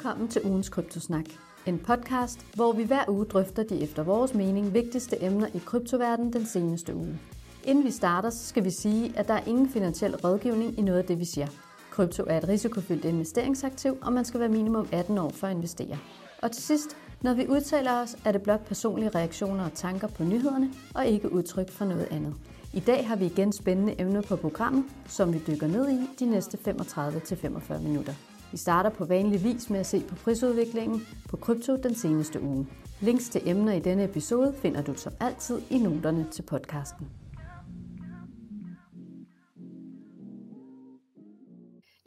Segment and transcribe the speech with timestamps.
[0.00, 1.24] Velkommen til ugens Kryptosnak.
[1.66, 6.32] En podcast, hvor vi hver uge drøfter de efter vores mening vigtigste emner i kryptoverdenen
[6.32, 7.18] den seneste uge.
[7.64, 10.98] Inden vi starter, så skal vi sige, at der er ingen finansiel rådgivning i noget
[10.98, 11.46] af det, vi siger.
[11.90, 15.98] Krypto er et risikofyldt investeringsaktiv, og man skal være minimum 18 år for at investere.
[16.42, 20.24] Og til sidst, når vi udtaler os, er det blot personlige reaktioner og tanker på
[20.24, 22.34] nyhederne, og ikke udtryk for noget andet.
[22.72, 26.26] I dag har vi igen spændende emner på programmet, som vi dykker ned i de
[26.26, 28.14] næste 35-45 minutter.
[28.50, 32.66] Vi starter på vanlig vis med at se på prisudviklingen på krypto den seneste uge.
[33.00, 37.10] Links til emner i denne episode finder du som altid i noterne til podcasten.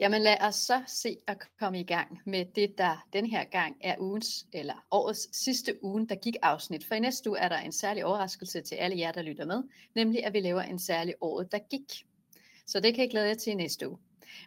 [0.00, 3.76] Jamen lad os så se at komme i gang med det, der den her gang
[3.80, 6.86] er ugens eller årets sidste ugen, der gik afsnit.
[6.86, 9.62] For i næste uge er der en særlig overraskelse til alle jer, der lytter med,
[9.94, 12.06] nemlig at vi laver en særlig året, der gik.
[12.66, 13.98] Så det kan jeg glæde jer til i næste uge.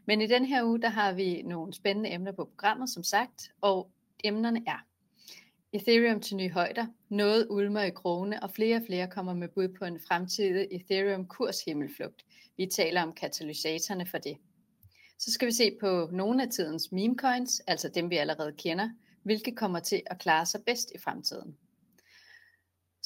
[0.06, 3.52] Men i den her uge, der har vi nogle spændende emner på programmet, som sagt,
[3.62, 3.92] og
[4.24, 4.86] emnerne er
[5.74, 9.68] Ethereum til nye højder, noget ulmer i krone, og flere og flere kommer med bud
[9.68, 12.26] på en fremtidig Ethereum kurshimmelflugt.
[12.58, 14.38] Vi taler om katalysatorerne for det.
[15.20, 18.90] Så skal vi se på nogle af tidens meme coins, altså dem vi allerede kender,
[19.24, 21.58] hvilke kommer til at klare sig bedst i fremtiden.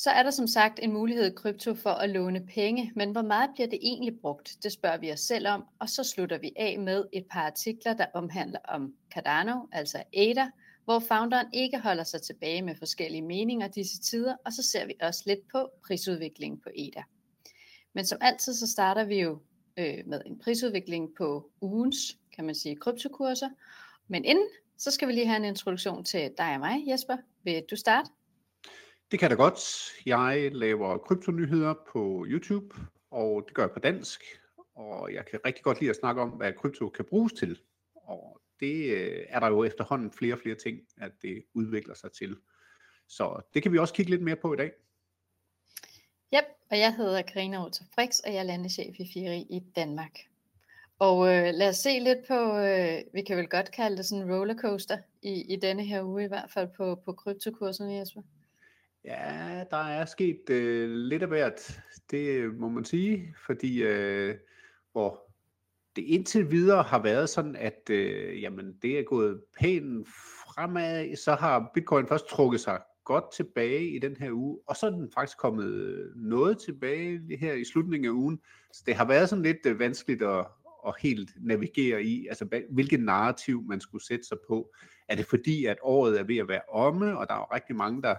[0.04, 3.22] Så er der som sagt en mulighed i krypto for at låne penge, men hvor
[3.22, 4.58] meget bliver det egentlig brugt?
[4.64, 7.94] Det spørger vi os selv om, og så slutter vi af med et par artikler,
[7.94, 10.50] der omhandler om Cardano, altså ADA,
[10.86, 14.94] hvor founderen ikke holder sig tilbage med forskellige meninger disse tider, og så ser vi
[15.02, 17.04] også lidt på prisudviklingen på ADA.
[17.94, 19.40] Men som altid, så starter vi jo
[19.78, 23.50] øh, med en prisudvikling på ugens, kan man sige, kryptokurser.
[24.08, 27.18] Men inden, så skal vi lige have en introduktion til dig og mig, Jesper.
[27.44, 28.10] Vil du starte?
[29.12, 29.92] Det kan da godt.
[30.06, 32.76] Jeg laver kryptonyheder på YouTube,
[33.12, 34.24] og det gør jeg på dansk.
[34.76, 37.60] Og jeg kan rigtig godt lide at snakke om, hvad krypto kan bruges til.
[37.96, 42.12] Og det øh, er der jo efterhånden flere og flere ting, at det udvikler sig
[42.12, 42.38] til.
[43.08, 44.72] Så det kan vi også kigge lidt mere på i dag.
[46.36, 50.20] Yep, og jeg hedder Karina Otto Frix, og jeg er landeschef i Firi i Danmark.
[51.00, 54.24] Og øh, lad os se lidt på, øh, vi kan vel godt kalde det sådan
[54.24, 58.22] en rollercoaster i, i denne her uge, i hvert fald på, på kryptokurserne, Jesper.
[59.06, 61.82] Ja, der er sket øh, lidt af hvert,
[62.12, 64.36] det må man sige, fordi øh,
[64.92, 65.32] hvor
[65.96, 70.08] det indtil videre har været sådan, at øh, jamen, det er gået pænt
[70.46, 74.86] fremad, så har Bitcoin først trukket sig godt tilbage i den her uge, og så
[74.86, 78.40] er den faktisk kommet øh, noget tilbage her i slutningen af ugen.
[78.74, 80.46] Så det har været sådan lidt øh, vanskeligt at,
[80.88, 84.74] at helt navigere i, altså hvilket narrativ man skulle sætte sig på.
[85.10, 88.02] Er det fordi, at året er ved at være omme, og der er rigtig mange,
[88.02, 88.16] der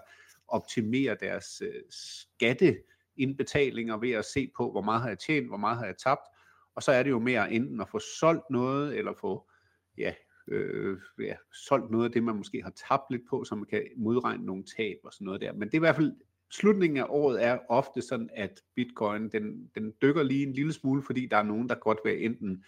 [0.52, 5.78] optimere deres øh, skatteindbetalinger ved at se på, hvor meget har jeg tjent, hvor meget
[5.78, 6.26] har jeg tabt,
[6.74, 9.50] og så er det jo mere enten at få solgt noget, eller få
[9.98, 10.14] ja,
[10.48, 11.34] øh, ja,
[11.66, 14.64] solgt noget af det, man måske har tabt lidt på, så man kan modregne nogle
[14.76, 15.52] tab og sådan noget der.
[15.52, 16.12] Men det er i hvert fald,
[16.50, 21.02] slutningen af året er ofte sådan, at bitcoin, den, den dykker lige en lille smule,
[21.02, 22.64] fordi der er nogen, der godt vil enten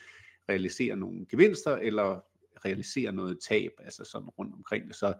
[0.48, 2.20] realisere nogle gevinster, eller
[2.64, 4.96] realisere noget tab, altså sådan rundt omkring det.
[4.96, 5.14] Så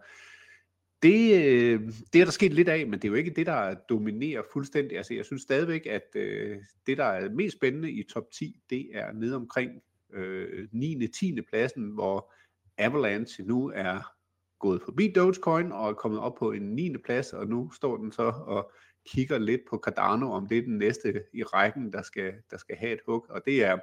[1.03, 1.81] det, øh,
[2.13, 4.97] det er der sket lidt af, men det er jo ikke det, der dominerer fuldstændig.
[4.97, 6.57] Altså, jeg synes stadigvæk, at øh,
[6.87, 9.71] det, der er mest spændende i top 10, det er nede omkring
[10.13, 11.07] øh, 9.
[11.07, 11.41] 10.
[11.41, 12.33] pladsen, hvor
[12.77, 14.15] Avalanche nu er
[14.59, 16.97] gået forbi Dogecoin og er kommet op på en 9.
[16.97, 18.71] plads, og nu står den så og
[19.07, 22.75] kigger lidt på Cardano, om det er den næste i rækken, der skal, der skal
[22.75, 23.25] have et hug.
[23.29, 23.77] Og det er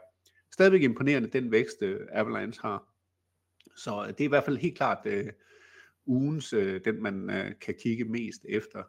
[0.53, 2.89] stadigvæk imponerende, den vækst øh, Avalanche har.
[3.77, 5.07] Så øh, det er i hvert fald helt klart...
[5.07, 5.33] Øh,
[6.07, 8.83] ugens, øh, den man øh, kan kigge mest efter.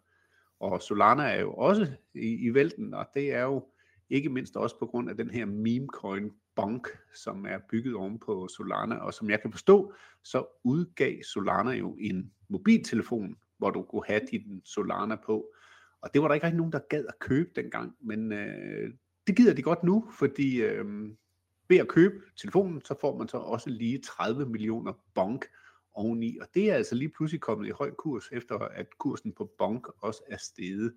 [0.59, 3.67] Og Solana er jo også i, i vælten, og det er jo
[4.09, 8.19] ikke mindst også på grund af den her meme coin bonk, som er bygget oven
[8.19, 13.83] på Solana, og som jeg kan forstå, så udgav Solana jo en mobiltelefon, hvor du
[13.83, 15.53] kunne have din Solana på.
[16.01, 18.93] Og det var der ikke rigtig nogen, der gad at købe dengang, men øh,
[19.27, 20.85] det gider de godt nu, fordi øh,
[21.69, 25.45] ved at købe telefonen, så får man så også lige 30 millioner bonk
[25.93, 29.51] oveni, og det er altså lige pludselig kommet i høj kurs, efter at kursen på
[29.57, 30.93] Bonk også er steget.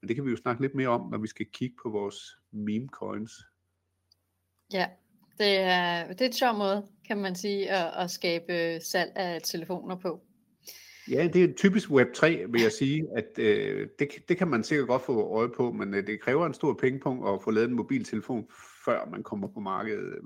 [0.00, 2.38] Men det kan vi jo snakke lidt mere om, når vi skal kigge på vores
[2.50, 3.32] meme coins.
[4.72, 4.86] Ja,
[5.38, 9.40] det er, det er et sjov måde, kan man sige, at, at skabe salg af
[9.44, 10.22] telefoner på.
[11.10, 14.88] Ja, det er typisk Web3, vil jeg sige, at øh, det, det kan man sikkert
[14.88, 17.76] godt få øje på, men øh, det kræver en stor pengepunkt at få lavet en
[17.76, 18.48] mobiltelefon,
[18.84, 20.18] før man kommer på markedet.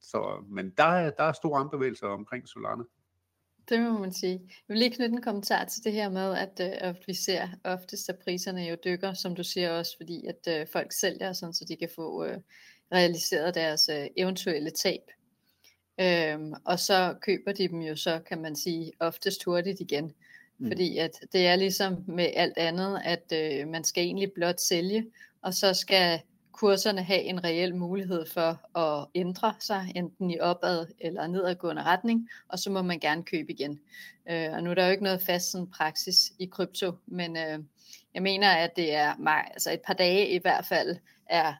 [0.00, 2.82] Så, men der, er, der er store bevægelser omkring Solana.
[3.68, 4.32] Det må man sige.
[4.32, 7.48] Jeg vil lige knytte en kommentar til det her med, at, øh, at vi ser
[7.64, 11.54] oftest, at priserne jo dykker, som du siger også, fordi at øh, folk sælger, sådan,
[11.54, 12.38] så de kan få øh,
[12.92, 15.02] realiseret deres øh, eventuelle tab.
[16.00, 20.12] Øhm, og så køber de dem jo så, kan man sige, oftest hurtigt igen.
[20.58, 20.66] Mm.
[20.66, 25.06] Fordi at det er ligesom med alt andet, at øh, man skal egentlig blot sælge,
[25.42, 26.20] og så skal
[26.52, 32.28] kurserne have en reel mulighed for at ændre sig, enten i opad eller nedadgående retning,
[32.48, 33.80] og så må man gerne købe igen.
[34.30, 37.58] Øh, og nu er der jo ikke noget fast sådan, praksis i krypto, men øh,
[38.14, 40.96] jeg mener, at det er altså et par dage i hvert fald
[41.26, 41.54] er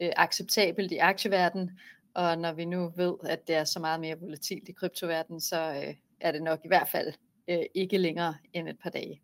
[0.00, 1.70] øh, acceptabelt i aktieverdenen,
[2.14, 5.82] og når vi nu ved, at det er så meget mere volatilt i kryptoverdenen, så
[5.86, 7.12] øh, er det nok i hvert fald
[7.48, 9.22] øh, ikke længere end et par dage.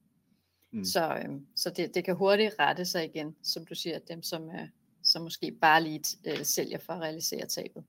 [0.73, 0.85] Mm.
[0.85, 4.51] Så, øh, så det, det kan hurtigt rette sig igen, som du siger, dem som,
[4.51, 4.69] øh,
[5.15, 7.85] som måske bare lige øh, sælger for at realisere tabet.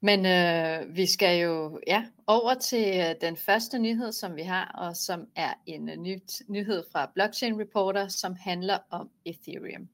[0.00, 4.72] Men øh, vi skal jo ja, over til øh, den første nyhed, som vi har,
[4.74, 9.88] og som er en øh, nyt, nyhed fra Blockchain Reporter, som handler om Ethereum.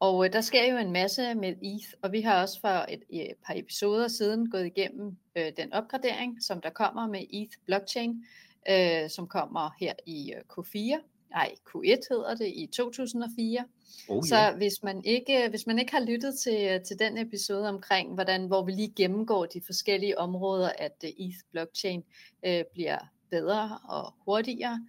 [0.00, 3.02] Og øh, der sker jo en masse med ETH, og vi har også for et,
[3.10, 8.24] et par episoder siden gået igennem øh, den opgradering, som der kommer med ETH Blockchain,
[8.70, 13.64] øh, som kommer her i øh, Q4, nej Q1 hedder det, i 2004.
[14.08, 14.24] Oh, yeah.
[14.24, 18.46] Så hvis man, ikke, hvis man ikke har lyttet til, til den episode omkring, hvordan,
[18.46, 22.04] hvor vi lige gennemgår de forskellige områder, at øh, ETH Blockchain
[22.46, 22.98] øh, bliver
[23.30, 24.86] bedre og hurtigere,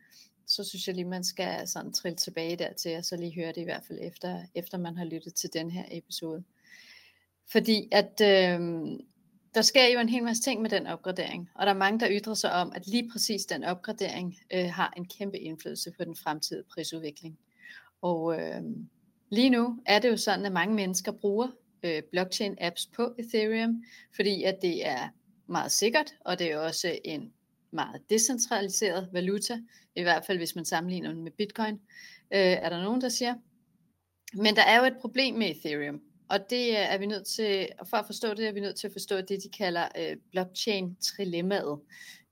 [0.47, 3.61] så synes jeg lige, man skal sådan trille tilbage dertil, og så lige høre det
[3.61, 6.43] i hvert fald efter, efter man har lyttet til den her episode.
[7.51, 8.59] Fordi at øh,
[9.55, 12.07] der sker jo en hel masse ting med den opgradering, og der er mange, der
[12.11, 16.15] ytrer sig om, at lige præcis den opgradering øh, har en kæmpe indflydelse på den
[16.15, 17.39] fremtidige prisudvikling.
[18.01, 18.61] Og øh,
[19.29, 21.47] lige nu er det jo sådan, at mange mennesker bruger
[21.83, 23.83] øh, blockchain-apps på Ethereum,
[24.15, 25.09] fordi at det er
[25.47, 27.33] meget sikkert, og det er også en
[27.71, 29.59] meget decentraliseret valuta,
[29.95, 31.73] i hvert fald hvis man sammenligner den med Bitcoin,
[32.33, 33.35] øh, er der nogen, der siger.
[34.33, 37.69] Men der er jo et problem med Ethereum, og det øh, er vi nødt til,
[37.79, 40.17] og for at forstå det, er vi nødt til at forstå det, de kalder øh,
[40.31, 41.79] blockchain-trilemmaet.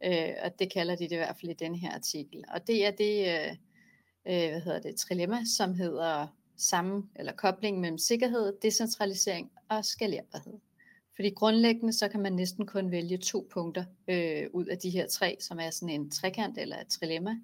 [0.05, 2.43] Øh, og det kalder de det i hvert fald i den her artikel.
[2.53, 3.51] Og det er det, øh,
[4.25, 10.53] øh, hvad hedder det, trilemma, som hedder sammen, eller kobling mellem sikkerhed, decentralisering og skalerbarhed.
[11.15, 15.07] Fordi grundlæggende så kan man næsten kun vælge to punkter øh, ud af de her
[15.07, 17.35] tre, som er sådan en trekant eller et trilemma.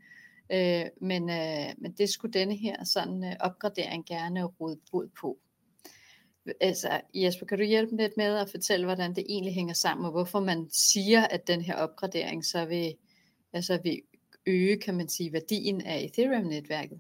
[0.52, 5.40] Øh, men, øh, men det skulle denne her sådan øh, opgradering gerne råde bod på.
[6.62, 10.12] Altså, Jesper, kan du hjælpe lidt med at fortælle, hvordan det egentlig hænger sammen, og
[10.12, 12.96] hvorfor man siger, at den her opgradering så vil,
[13.54, 14.02] altså vil
[14.46, 17.00] øge, kan man sige, værdien af Ethereum-netværket?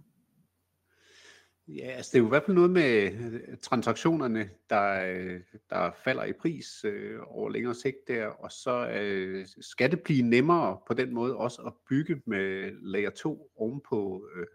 [1.67, 5.91] Ja, altså det er jo i hvert fald noget med øh, transaktionerne, der, øh, der
[6.03, 10.77] falder i pris øh, over længere sigt der, og så øh, skal det blive nemmere
[10.87, 14.45] på den måde også at bygge med layer 2 ovenpå øh,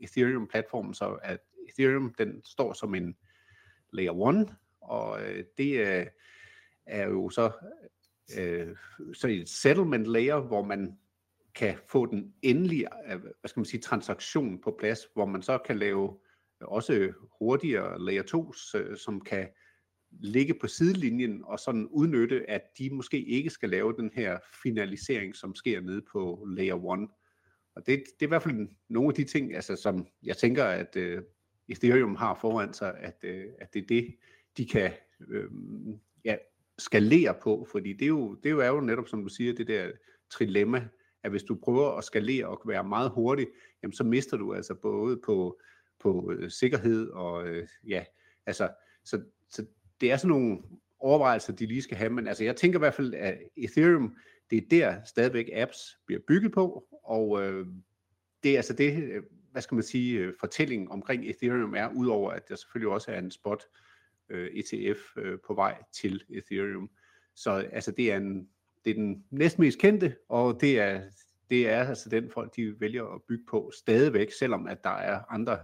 [0.00, 3.16] Ethereum-platformen, så at Ethereum den står som en
[3.92, 6.06] layer 1, og øh, det øh,
[6.86, 7.50] er jo så,
[8.38, 8.76] øh,
[9.14, 10.98] så et settlement layer, hvor man
[11.54, 15.58] kan få den endelige øh, hvad skal man sige, transaktion på plads, hvor man så
[15.58, 16.18] kan lave
[16.62, 19.48] øh, også hurtigere layer 2's, øh, som kan
[20.10, 25.36] ligge på sidelinjen og sådan udnytte, at de måske ikke skal lave den her finalisering,
[25.36, 27.08] som sker nede på layer 1.
[27.76, 30.64] Og det, det er i hvert fald nogle af de ting, altså, som jeg tænker,
[30.64, 31.22] at øh,
[31.72, 34.14] Ethereum har foran sig, at, øh, at det er det,
[34.56, 36.36] de kan uh, ja,
[36.78, 39.90] skalere på, fordi det er, jo, det er jo netop, som du siger, det der
[40.30, 40.88] trilemma,
[41.22, 43.46] at hvis du prøver at skalere og være meget hurtig,
[43.82, 45.60] jamen så mister du altså både på
[46.02, 48.04] på øh, sikkerhed og øh, ja,
[48.46, 48.70] altså,
[49.04, 49.66] så, så
[50.00, 50.58] det er sådan nogle
[50.98, 54.16] overvejelser, de lige skal have, men altså jeg tænker i hvert fald, at Ethereum,
[54.50, 57.66] det er der stadigvæk apps bliver bygget på, og øh,
[58.42, 62.30] det er altså det, øh, hvad skal man sige, øh, fortællingen omkring Ethereum er, udover
[62.30, 63.64] at der selvfølgelig også er en spot
[64.28, 66.90] øh, ETF øh, på vej til Ethereum.
[67.34, 68.48] Så altså det er, en,
[68.84, 71.02] det er den næstmest kendte, og det er
[71.52, 75.20] det er altså den folk, de vælger at bygge på stadigvæk, selvom at der er
[75.28, 75.58] andre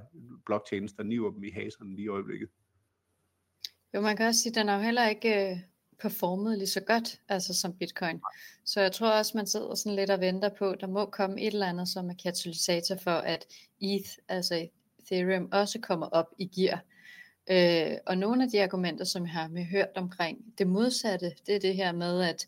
[0.47, 2.49] blockchains, der niver dem i haserne lige i øjeblikket.
[3.95, 5.57] Jo, man kan også sige, at den er jo heller ikke øh,
[5.99, 8.21] øh, performet lige så godt, altså som Bitcoin.
[8.65, 11.47] Så jeg tror også, man sidder sådan lidt og venter på, der må komme et
[11.47, 13.47] eller andet, som er katalysator for, at
[13.81, 16.85] ETH, altså Ethereum, også kommer op i gear.
[17.51, 21.61] Øh, og nogle af de argumenter, som jeg har hørt omkring det modsatte, det er
[21.61, 22.47] det her med, at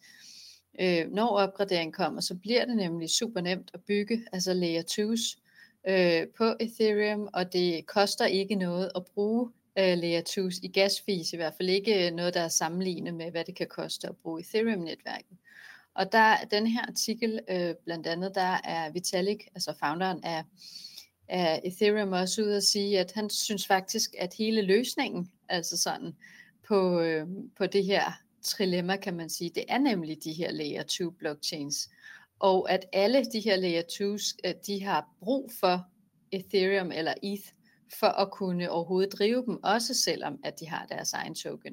[0.80, 5.40] Øh, når opgraderingen kommer, så bliver det nemlig super nemt at bygge, altså layer 2's
[5.88, 11.00] øh, på Ethereum, og det koster ikke noget at bruge øh, layer 2's i gas
[11.00, 14.09] fees, i hvert fald ikke øh, noget, der er sammenlignet med, hvad det kan koste
[14.09, 15.37] at bruge Ethereum-netværket.
[15.95, 20.45] Og der den her artikel, øh, blandt andet, der er Vitalik, altså founderen af,
[21.29, 26.12] af Ethereum, også ude at sige, at han synes faktisk, at hele løsningen, altså sådan
[26.69, 28.12] på, øh, på det her
[28.43, 29.50] trilemma, kan man sige.
[29.55, 31.91] Det er nemlig de her layer 2 blockchains.
[32.39, 35.87] Og at alle de her layer 2's, øh, de har brug for
[36.33, 37.53] Ethereum eller ETH,
[37.99, 41.73] for at kunne overhovedet drive dem, også selvom at de har deres egen token.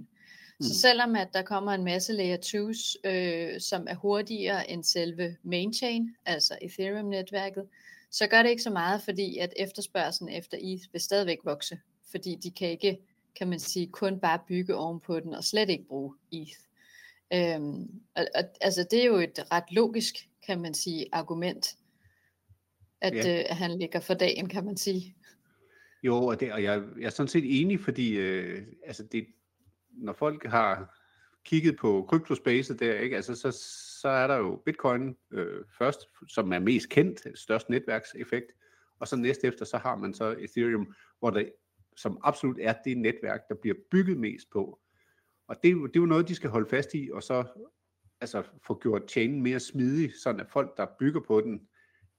[0.60, 0.64] Mm.
[0.64, 5.38] Så selvom at der kommer en masse layer 2's, øh, som er hurtigere end selve
[5.44, 7.68] main chain, altså Ethereum-netværket,
[8.12, 11.80] så gør det ikke så meget, fordi at efterspørgselen efter ETH vil stadigvæk vokse,
[12.12, 13.00] fordi de kan ikke,
[13.36, 16.58] kan man sige, kun bare bygge ovenpå den og slet ikke bruge ETH.
[17.34, 21.76] Øhm, og, og, altså det er jo et ret logisk, kan man sige, argument,
[23.02, 23.40] at, ja.
[23.40, 25.16] øh, at han ligger for dagen, kan man sige.
[26.08, 29.28] Jo, og, det, og jeg, jeg er sådan set enig, fordi øh, altså det,
[29.90, 30.98] når folk har
[31.46, 33.52] kigget på kryptospacet der, ikke, altså så,
[34.02, 38.52] så er der jo Bitcoin øh, først, som er mest kendt, størst netværkseffekt,
[39.00, 41.52] og så næste efter, så har man så Ethereum, hvor det
[41.96, 44.80] som absolut er det netværk, der bliver bygget mest på.
[45.48, 47.44] Og det, det er jo noget, de skal holde fast i, og så
[48.22, 51.68] altså, få gjort chainen mere smidig, sådan at folk, der bygger på den,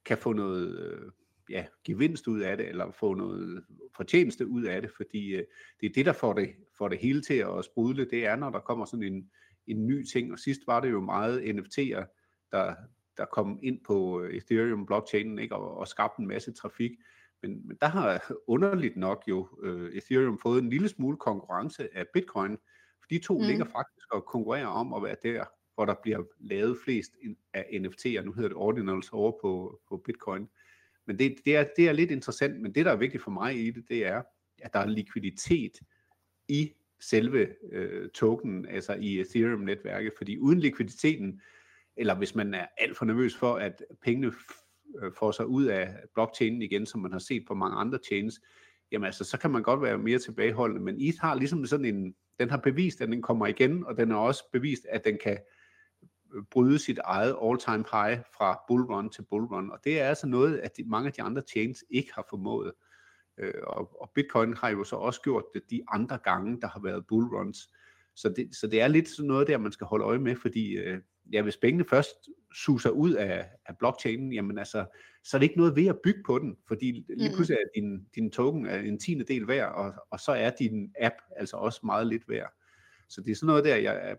[0.04, 1.10] kan få noget øh,
[1.50, 3.64] ja, gevinst ud af det, eller få noget
[3.96, 5.44] fortjeneste ud af det, fordi øh,
[5.80, 8.50] det er det, der får det, får det hele til at sprudle, det er, når
[8.50, 9.30] der kommer sådan en,
[9.66, 12.04] en ny ting, og sidst var det jo meget NFT'er,
[12.52, 12.74] der,
[13.16, 16.90] der kom ind på øh, Ethereum blockchainen ikke, og, og skabte en masse trafik,
[17.42, 22.04] men, men der har underligt nok jo uh, Ethereum fået en lille smule konkurrence af
[22.12, 22.56] Bitcoin,
[23.00, 23.44] for de to mm.
[23.44, 27.12] ligger faktisk og konkurrerer om at være der, hvor der bliver lavet flest
[27.54, 30.48] af NFT'er, nu hedder det ordinals over på, på Bitcoin.
[31.08, 33.66] Men det, det, er, det er lidt interessant, men det, der er vigtigt for mig
[33.66, 34.22] i det, det er,
[34.58, 35.72] at der er likviditet
[36.48, 41.40] i selve øh, tokenen, altså i Ethereum-netværket, fordi uden likviditeten,
[41.96, 44.32] eller hvis man er alt for nervøs for, at pengene
[45.02, 48.40] øh, får sig ud af blockchainen igen, som man har set på mange andre chains,
[48.92, 52.14] jamen altså, så kan man godt være mere tilbageholdende, men ETH har ligesom sådan en,
[52.40, 55.38] den har bevist, at den kommer igen, og den har også bevist, at den kan
[56.50, 60.76] bryde sit eget all-time high fra bullrun til bullrun, og det er altså noget, at
[60.76, 62.72] de, mange af de andre chains ikke har formået.
[63.38, 66.80] Øh, og, og Bitcoin har jo så også gjort det de andre gange, der har
[66.80, 67.72] været bullruns.
[68.14, 70.76] Så det, så det er lidt sådan noget der, man skal holde øje med, fordi
[70.76, 70.98] øh,
[71.32, 74.86] ja, hvis pengene først suser ud af, af blockchainen, jamen altså,
[75.24, 78.06] så er det ikke noget ved at bygge på den, fordi lige pludselig er din,
[78.14, 81.80] din token er en tiende del værd, og, og så er din app altså også
[81.82, 82.52] meget lidt værd.
[83.08, 84.16] Så det er sådan noget der, jeg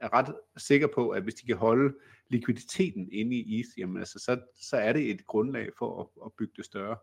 [0.00, 1.94] er ret sikker på, at hvis de kan holde
[2.28, 6.32] likviditeten inde i ETH, jamen altså, så, så er det et grundlag for at, at
[6.38, 6.96] bygge det større.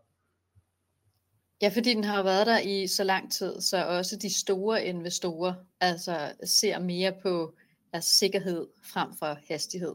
[1.62, 5.54] Ja, fordi den har været der i så lang tid, så også de store investorer
[5.80, 7.54] altså ser mere på
[7.92, 9.94] altså, sikkerhed frem for hastighed.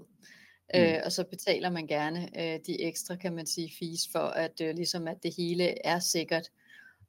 [0.73, 0.79] Mm.
[0.79, 4.61] Øh, og så betaler man gerne øh, de ekstra, kan man sige, fees for, at
[4.61, 6.49] øh, ligesom at det hele er sikkert.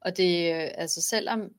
[0.01, 1.53] Og det, øh, altså selvom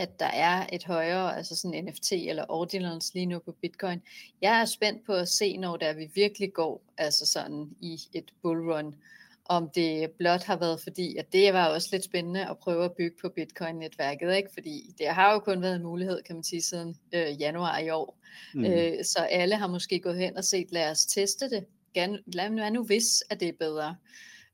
[0.00, 4.02] at der er et højere, altså sådan NFT eller ordinals lige nu på Bitcoin.
[4.42, 8.30] Jeg er spændt på at se, når der vi virkelig går, altså sådan i et
[8.42, 8.94] bullrun,
[9.44, 12.92] om det blot har været fordi, at det var også lidt spændende at prøve at
[12.92, 14.50] bygge på Bitcoin-netværket, ikke?
[14.52, 17.90] fordi det har jo kun været en mulighed, kan man sige, siden øh, januar i
[17.90, 18.18] år.
[18.54, 18.64] Mm.
[18.64, 21.64] Øh, så alle har måske gået hen og set, lad os teste det.
[22.26, 23.96] Lad nu hvis, at det er bedre.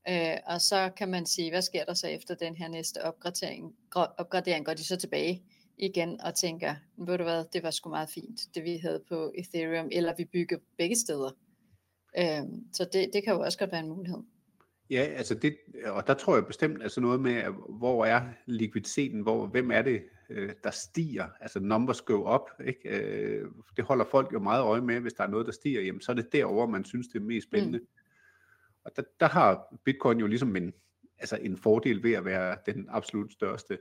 [0.09, 3.75] Øh, og så kan man sige, hvad sker der så efter den her næste opgradering?
[3.95, 5.43] opgradering går de så tilbage
[5.79, 9.33] igen og tænker, ved du hvad, det var sgu meget fint, det vi havde på
[9.35, 11.31] Ethereum, eller vi bygger begge steder.
[12.19, 14.19] Øh, så det, det kan jo også godt være en mulighed.
[14.91, 19.47] Ja, altså det, og der tror jeg bestemt altså noget med, hvor er likviditeten, hvor,
[19.47, 22.89] hvem er det, øh, der stiger, altså numbers go up, ikke?
[22.89, 26.01] Øh, det holder folk jo meget øje med, hvis der er noget, der stiger, jamen
[26.01, 27.79] så er det derover man synes, det er mest spændende.
[27.79, 27.87] Mm.
[28.87, 30.73] Og der, der har Bitcoin jo ligesom en,
[31.19, 33.79] altså en fordel ved at være den absolut største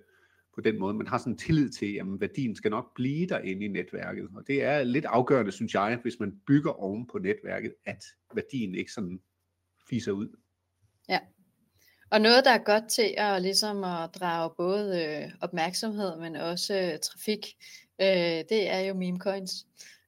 [0.55, 0.93] på den måde.
[0.93, 4.29] Man har sådan en tillid til, at værdien skal nok blive derinde i netværket.
[4.35, 8.03] Og det er lidt afgørende, synes jeg, hvis man bygger oven på netværket, at
[8.35, 9.19] værdien ikke sådan
[9.89, 10.27] fiser ud.
[11.09, 11.19] Ja.
[12.09, 16.73] Og noget, der er godt til at, ligesom at drage både øh, opmærksomhed, men også
[16.73, 17.45] øh, trafik,
[18.01, 19.67] øh, det er jo meme coins.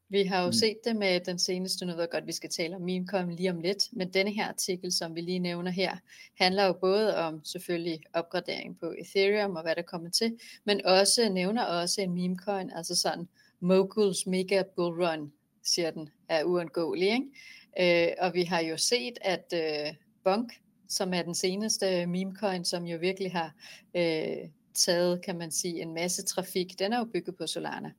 [0.09, 0.53] Vi har jo mm.
[0.53, 3.51] set det med den seneste, nu ved jeg godt, vi skal tale om memecoin lige
[3.51, 5.97] om lidt, men denne her artikel, som vi lige nævner her,
[6.39, 11.29] handler jo både om selvfølgelig opgradering på Ethereum og hvad der kommer til, men også
[11.29, 13.27] nævner også en memecoin, altså sådan
[13.59, 15.31] Moguls Mega Bull Run,
[15.63, 17.07] siger den, er uundgåelig.
[17.07, 18.07] Ikke?
[18.09, 20.53] Øh, og vi har jo set, at øh, Bonk,
[20.89, 23.55] som er den seneste memecoin, som jo virkelig har
[23.95, 27.91] øh, taget, kan man sige, en masse trafik, den er jo bygget på Solana.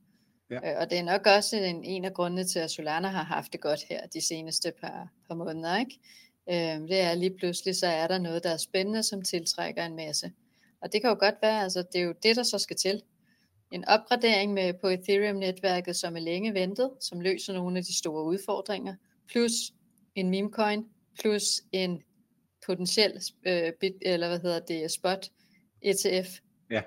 [0.50, 0.56] Ja.
[0.70, 3.52] Øh, og det er nok også en, en af grundene til, at Solana har haft
[3.52, 5.78] det godt her de seneste par, par måneder.
[5.78, 5.98] Ikke?
[6.50, 9.96] Øh, det er lige pludselig, så er der noget, der er spændende, som tiltrækker en
[9.96, 10.32] masse.
[10.80, 13.02] Og det kan jo godt være, altså det er jo det, der så skal til.
[13.72, 18.24] en opgradering med på Ethereum-netværket, som er længe ventet, som løser nogle af de store
[18.24, 18.94] udfordringer,
[19.28, 19.52] plus
[20.14, 20.84] en meme coin,
[21.20, 22.02] plus en
[22.66, 25.30] potentiel øh, bit, eller hvad hedder det, spot
[25.82, 26.38] ETF
[26.70, 26.82] ja.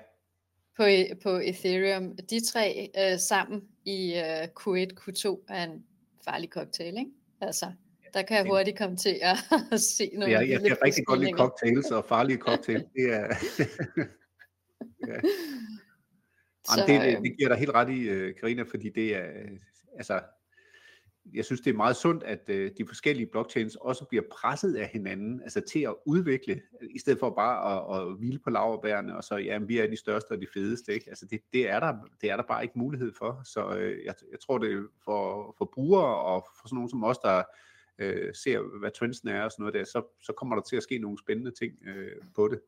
[0.76, 0.84] På,
[1.22, 2.16] på Ethereum.
[2.16, 5.84] De tre øh, sammen i øh, Q1, Q2 er en
[6.24, 7.10] farlig cocktail, ikke?
[7.40, 7.72] Altså,
[8.14, 9.36] der kan jeg hurtigt komme til at
[9.96, 12.84] se nogle ja, Jeg kan rigtig godt lide cocktails og farlige cocktails.
[12.94, 13.26] Det er...
[15.08, 15.20] ja.
[16.64, 19.28] Så, Jamen, det, det, det giver dig helt ret i, Karina, fordi det er,
[19.96, 20.20] altså,
[21.34, 24.88] jeg synes, det er meget sundt, at øh, de forskellige blockchains også bliver presset af
[24.88, 29.24] hinanden, altså til at udvikle, i stedet for bare at, at hvile på laverbærene, og
[29.24, 31.06] så, ja, vi er de største og de fedeste, ikke?
[31.08, 34.14] Altså det, det, er der, det er der bare ikke mulighed for, så øh, jeg,
[34.30, 37.42] jeg tror, det for, for brugere og for sådan nogen som os, der
[37.98, 40.82] øh, ser, hvad trendsen er og sådan noget der, så, så kommer der til at
[40.82, 42.60] ske nogle spændende ting øh, på det.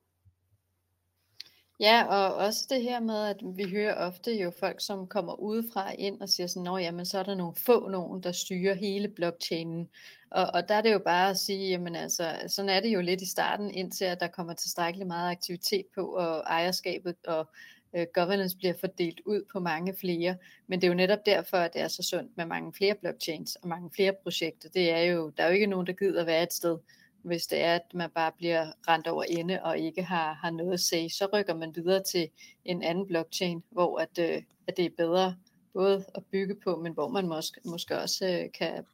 [1.81, 5.93] Ja, og også det her med, at vi hører ofte jo folk, som kommer udefra
[5.99, 9.09] ind og siger sådan, at jamen, så er der nogle få nogen, der styrer hele
[9.09, 9.89] blockchainen.
[10.31, 13.01] Og, og der er det jo bare at sige, jamen altså, sådan er det jo
[13.01, 17.49] lidt i starten, indtil at der kommer tilstrækkeligt meget aktivitet på, og ejerskabet og
[17.97, 20.37] øh, governance bliver fordelt ud på mange flere.
[20.67, 23.57] Men det er jo netop derfor, at det er så sundt med mange flere blockchains
[23.57, 24.69] og mange flere projekter.
[24.69, 26.79] Det er jo, der er jo ikke nogen, der gider være et sted,
[27.25, 30.73] hvis det er, at man bare bliver rent over ende og ikke har, har noget
[30.73, 32.29] at sige, så rykker man videre til
[32.65, 35.37] en anden blockchain, hvor at, øh, at det er bedre
[35.73, 38.85] både at bygge på, men hvor man måske, måske også øh, kan,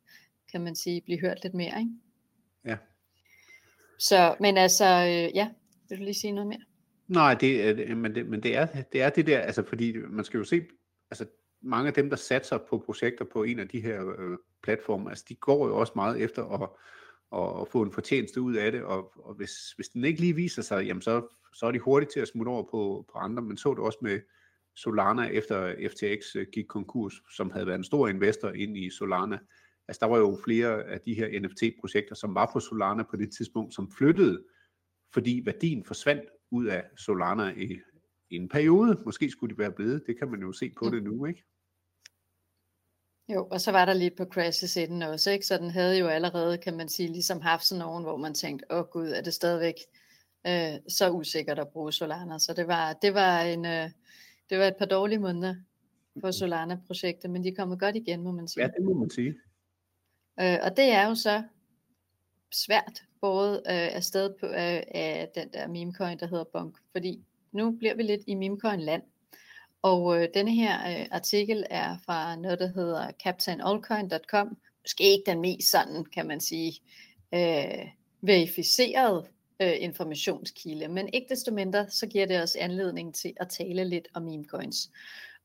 [0.53, 1.79] kan man sige, blive hørt lidt mere.
[1.79, 1.91] Ikke?
[2.65, 2.77] Ja.
[3.99, 5.49] Så, men altså, øh, ja,
[5.89, 6.63] vil du lige sige noget mere?
[7.09, 10.39] Nej, det, men, det, men det, er, det er det der, altså fordi man skal
[10.39, 10.63] jo se,
[11.11, 11.27] altså
[11.63, 15.25] mange af dem, der satser på projekter på en af de her øh, platforme, altså
[15.29, 16.69] de går jo også meget efter at
[17.31, 20.35] og, og få en fortjeneste ud af det, og, og hvis, hvis den ikke lige
[20.35, 23.43] viser sig, jamen så, så er de hurtigt til at smutte over på, på andre,
[23.43, 24.21] men så det også med
[24.77, 29.39] Solana efter FTX øh, gik konkurs, som havde været en stor investor ind i Solana.
[29.89, 33.33] Altså der var jo flere af de her NFT-projekter, som var på Solana på det
[33.33, 34.45] tidspunkt, som flyttede,
[35.13, 37.81] fordi værdien forsvandt ud af Solana i,
[38.31, 39.03] i en periode.
[39.05, 41.45] Måske skulle de være blevet, det kan man jo se på det nu, ikke?
[43.35, 45.47] Jo, og så var der lidt på crashes inden også, ikke?
[45.47, 48.67] så den havde jo allerede, kan man sige, ligesom haft sådan nogen, hvor man tænkte,
[48.71, 49.75] åh oh, gud, er det stadigvæk
[50.47, 53.91] øh, så usikkert at bruge Solana, så det var, det var, en, øh,
[54.51, 55.55] det var et par dårlige måneder
[56.21, 58.63] på Solana-projektet, men de er kommet godt igen, må man sige.
[58.63, 59.35] Ja, det må man sige.
[60.41, 61.43] Øh, og det er jo så
[62.53, 67.71] svært, både øh, afsted på, øh, af den der memecoin, der hedder Bonk, fordi nu
[67.71, 69.03] bliver vi lidt i memecoin-land,
[69.83, 74.57] og øh, denne her øh, artikel er fra noget, der hedder captainallcoin.com.
[74.85, 76.81] Måske ikke den mest sådan, kan man sige,
[77.35, 77.87] øh,
[78.21, 79.27] verificeret
[79.63, 84.09] øh, informationskilde, men ikke desto mindre, så giver det os anledning til at tale lidt
[84.15, 84.91] om memecoins.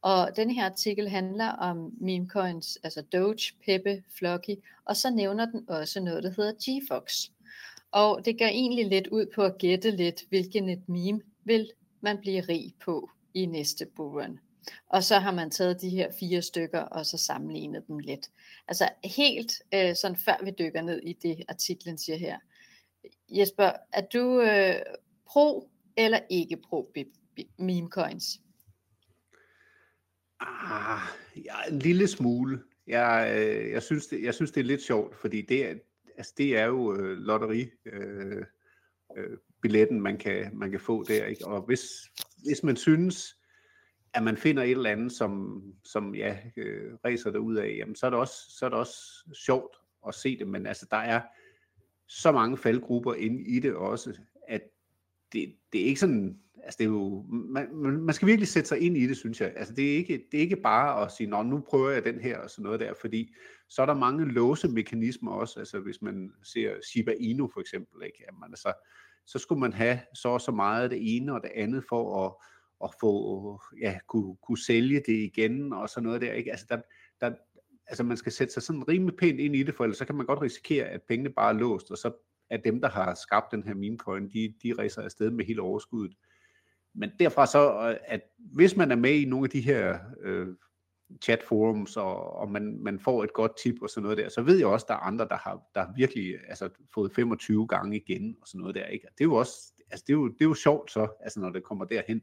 [0.02, 5.70] Og denne her artikel handler om memecoins, altså Doge, Pepe, Flocky, og så nævner den
[5.70, 7.30] også noget, der hedder GFox.
[7.92, 11.72] Og det går egentlig lidt ud på at gætte lidt, hvilken et meme vil
[12.02, 14.40] man blive rig på i næste bullrun.
[14.88, 18.32] Og så har man taget de her fire stykker og så sammenlignet dem lidt.
[18.68, 22.40] Altså helt øh, sådan før vi dykker ned i det artiklen siger her.
[23.30, 24.76] Jesper, er du øh,
[25.28, 26.94] pro eller ikke pro
[27.58, 28.42] meme coins?
[30.40, 31.00] Ah,
[31.46, 32.64] ja, en lille smule.
[32.88, 35.76] Jeg, øh, jeg, synes, det, jeg synes, det er lidt sjovt, fordi det er,
[36.18, 37.70] altså, det er jo øh, lotteri.
[37.86, 38.46] Øh,
[39.18, 41.26] øh, billetten, man kan, man kan få der.
[41.26, 41.48] Ikke?
[41.48, 41.82] Og hvis,
[42.46, 43.36] hvis man synes,
[44.14, 47.96] at man finder et eller andet, som, som ja, øh, ræser det ud af, jamen,
[47.96, 48.98] så, er det også, så er det også
[49.46, 49.78] sjovt
[50.08, 51.22] at se det, men altså, der er
[52.08, 54.62] så mange faldgrupper inde i det også, at
[55.34, 58.80] det, det er ikke sådan, altså det er jo, man, man skal virkelig sætte sig
[58.80, 59.54] ind i det, synes jeg.
[59.56, 62.20] Altså det er ikke, det er ikke bare at sige, nå, nu prøver jeg den
[62.20, 63.34] her og sådan noget der, fordi
[63.70, 68.24] så er der mange låsemekanismer også, altså hvis man ser Shiba Inu for eksempel, ikke?
[68.28, 68.74] Jamen, altså,
[69.26, 72.26] så skulle man have så og så meget af det ene og det andet for
[72.26, 72.34] at,
[72.84, 76.52] at få, ja, kunne, kunne sælge det igen og sådan noget der, ikke?
[76.52, 76.82] Altså, der,
[77.22, 77.36] der,
[77.88, 80.16] altså man skal sætte sig sådan rimelig pænt ind i det, for ellers så kan
[80.16, 82.12] man godt risikere, at pengene bare er låst, og så
[82.50, 85.62] er dem, der har skabt den her meme coin, de, de rejser afsted med hele
[85.62, 86.18] overskuddet.
[86.94, 90.48] Men derfra så, at hvis man er med i nogle af de her øh,
[91.24, 94.58] chatforums, og, og man, man får et godt tip og sådan noget der, så ved
[94.58, 97.98] jeg også, at der er andre, der har, der har virkelig altså, fået 25 gange
[97.98, 98.86] igen og sådan noget der.
[98.86, 99.08] Ikke?
[99.18, 101.50] Det er jo også, altså, det er jo, det er jo sjovt så, altså, når
[101.50, 102.22] det kommer derhen.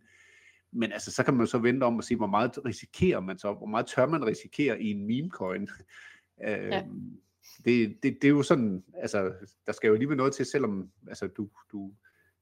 [0.73, 3.53] Men altså, så kan man så vente om og sige, hvor meget risikerer man så,
[3.53, 5.69] hvor meget tør man risikere i en meme coin.
[6.41, 6.85] ja.
[7.65, 9.33] Det, det, det er jo sådan, altså,
[9.67, 11.93] der skal jo lige være noget til, selvom altså, du, du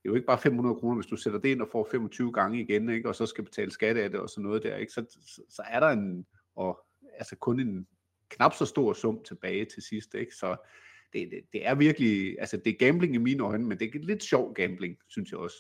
[0.03, 2.33] det er jo ikke bare 500 kroner, hvis du sætter det ind og får 25
[2.33, 3.09] gange igen, ikke?
[3.09, 4.93] og så skal betale skat af det og sådan noget der, ikke?
[4.93, 6.79] Så, så, så er der en, og,
[7.19, 7.87] altså kun en
[8.29, 10.15] knap så stor sum tilbage til sidst.
[10.15, 10.35] Ikke?
[10.35, 10.57] Så
[11.13, 13.99] det, det, det er virkelig, altså det er gambling i mine øjne, men det er
[13.99, 15.57] lidt sjov gambling, synes jeg også.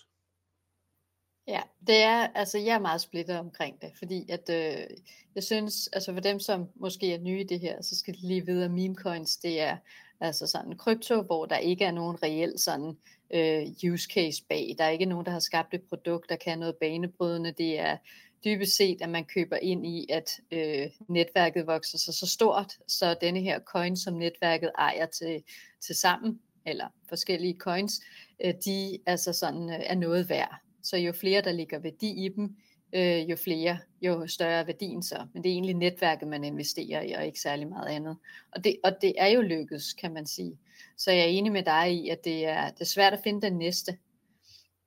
[1.48, 4.96] Ja, det er, altså jeg er meget splittet omkring det, fordi at øh,
[5.35, 8.29] jeg synes, altså for dem, som måske er nye i det her, så skal de
[8.29, 9.76] lige vide, at meme coins, det er
[10.20, 12.96] altså sådan krypto, hvor der ikke er nogen reel sådan
[13.35, 14.74] øh, use case bag.
[14.78, 17.52] Der er ikke nogen, der har skabt et produkt, der kan noget banebrydende.
[17.52, 17.96] Det er
[18.44, 23.16] dybest set, at man køber ind i, at øh, netværket vokser sig så stort, så
[23.20, 25.42] denne her coin, som netværket ejer til,
[25.80, 28.00] til sammen, eller forskellige coins,
[28.44, 30.54] øh, de altså sådan, øh, er noget værd.
[30.83, 32.56] Så jo flere, der ligger værdi i dem,
[32.92, 35.26] øh, jo flere, jo større værdien så.
[35.33, 38.16] Men det er egentlig netværket, man investerer i, og ikke særlig meget andet.
[38.53, 40.59] Og det, og det er jo lykkedes, kan man sige.
[40.96, 43.42] Så jeg er enig med dig i, at det er, det er svært at finde
[43.42, 43.98] den næste.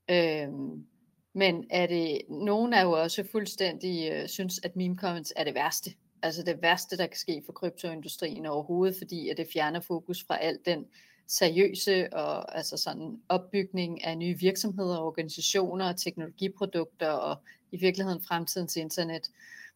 [0.10, 0.86] Øhm,
[1.34, 5.54] men er det, nogen er jo også fuldstændig øh, synes, at meme comments er det
[5.54, 5.94] værste.
[6.22, 10.38] Altså det værste, der kan ske for kryptoindustrien overhovedet, fordi at det fjerner fokus fra
[10.38, 10.86] alt den
[11.28, 17.38] seriøse og altså sådan opbygning af nye virksomheder, organisationer, teknologiprodukter og
[17.74, 19.30] i virkeligheden fremtidens internet.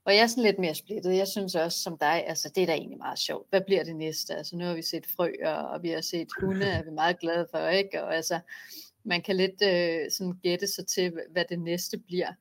[0.05, 1.15] Og jeg er sådan lidt mere splittet.
[1.15, 3.49] Jeg synes også som dig, altså det er da egentlig meget sjovt.
[3.49, 4.35] Hvad bliver det næste?
[4.35, 7.47] Altså nu har vi set frøer, og vi har set hunde, er vi meget glade
[7.51, 8.03] for, ikke?
[8.03, 8.39] Og altså,
[9.03, 12.33] man kan lidt øh, sådan gætte sig til, hvad det næste bliver.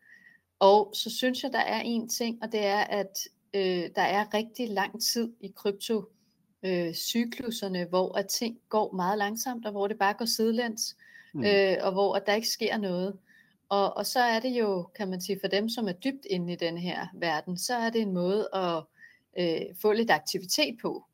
[0.59, 3.19] Og så synes jeg, der er en ting, og det er, at
[3.55, 6.05] øh, der er rigtig lang tid i krypto
[6.63, 10.97] øh, cykluserne, hvor at ting går meget langsomt, og hvor det bare går sidelæns,
[11.35, 11.45] mm.
[11.45, 13.17] øh, og hvor at der ikke sker noget.
[13.69, 16.53] Og, og så er det jo, kan man sige, for dem, som er dybt inde
[16.53, 18.83] i den her verden, så er det en måde at
[19.39, 21.05] øh, få lidt aktivitet på.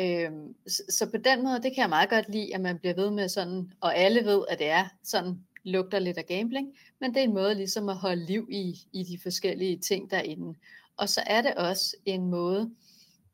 [0.00, 0.30] Øh,
[0.66, 3.10] så, så på den måde, det kan jeg meget godt lide, at man bliver ved
[3.10, 7.20] med sådan, og alle ved, at det er sådan, lugter lidt af gambling, men det
[7.20, 10.58] er en måde ligesom at holde liv i, i de forskellige ting derinde.
[10.96, 12.70] Og så er det også en måde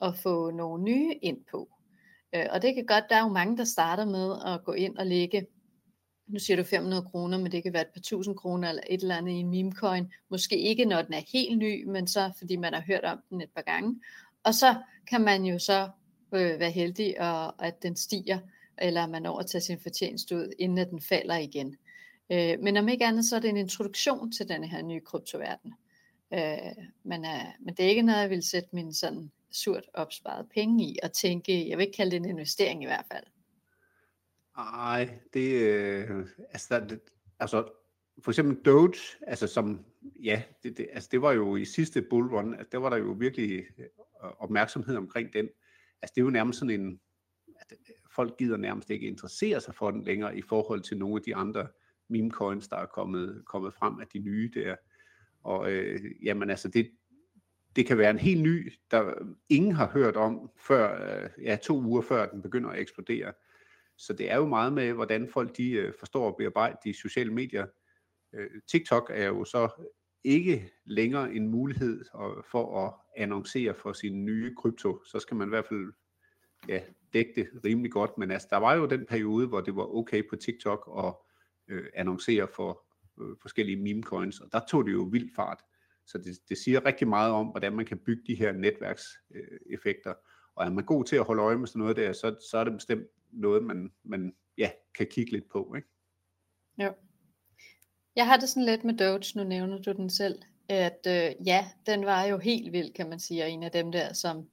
[0.03, 1.69] at få nogle nye ind på.
[2.35, 4.99] Øh, og det kan godt, der er jo mange, der starter med at gå ind
[4.99, 5.47] og lægge
[6.29, 9.03] nu siger du 500 kroner, men det kan være et par tusind kroner eller et
[9.03, 10.13] eller andet i en meme coin.
[10.29, 13.41] Måske ikke, når den er helt ny, men så fordi man har hørt om den
[13.41, 14.01] et par gange.
[14.45, 14.75] Og så
[15.07, 15.89] kan man jo så
[16.35, 18.39] øh, være heldig, og, at den stiger,
[18.79, 21.77] eller man når at tage sin fortjeneste ud, inden at den falder igen.
[22.33, 25.75] Øh, men om ikke andet, så er det en introduktion til denne her nye kryptoverden.
[26.35, 30.49] Øh, men, øh, men det er ikke noget, jeg vil sætte min sådan surt opsparede
[30.55, 33.25] penge i, og tænke, jeg vil ikke kalde det en investering i hvert fald.
[34.59, 37.01] Nej, det, øh, altså, der, det,
[37.39, 37.69] altså,
[38.25, 38.95] for eksempel Doge,
[39.27, 39.85] altså som,
[40.23, 43.17] ja, det, det, altså det var jo i sidste bullrun, altså der var der jo
[43.19, 43.87] virkelig øh,
[44.39, 45.49] opmærksomhed omkring den.
[46.03, 47.01] Altså det er jo nærmest sådan en,
[47.61, 51.17] at øh, folk gider nærmest ikke interessere sig for den længere i forhold til nogle
[51.17, 51.69] af de andre
[52.09, 54.77] meme coins, der er kommet, kommet frem af de nye der.
[55.43, 56.91] Og øh, jamen altså det,
[57.77, 59.15] det kan være en helt ny, der
[59.49, 63.33] ingen har hørt om før, øh, ja to uger før den begynder at eksplodere.
[63.99, 67.33] Så det er jo meget med, hvordan folk de øh, forstår og bearbejde de sociale
[67.33, 67.67] medier.
[68.33, 69.69] Øh, TikTok er jo så
[70.25, 72.05] ikke længere en mulighed
[72.51, 75.05] for at annoncere for sin nye krypto.
[75.05, 75.93] Så skal man i hvert fald
[76.69, 76.81] ja,
[77.13, 78.19] dække det rimelig godt.
[78.19, 81.15] Men altså, der var jo den periode, hvor det var okay på TikTok at
[81.69, 82.83] øh, annoncere for
[83.21, 85.63] øh, forskellige meme coins, og der tog det jo vild fart.
[86.07, 90.11] Så det, det siger rigtig meget om, hvordan man kan bygge de her netværkseffekter.
[90.11, 90.17] Øh,
[90.59, 92.65] og er man god til at holde øje med sådan noget der, så, så er
[92.65, 95.75] det bestemt noget, man, man ja, kan kigge lidt på.
[95.77, 95.89] Ikke?
[96.79, 96.93] Jo.
[98.17, 101.69] Jeg har det sådan lidt med Doge, nu nævner du den selv, at øh, ja,
[101.87, 104.49] den var jo helt vild, kan man sige, og en af dem der, som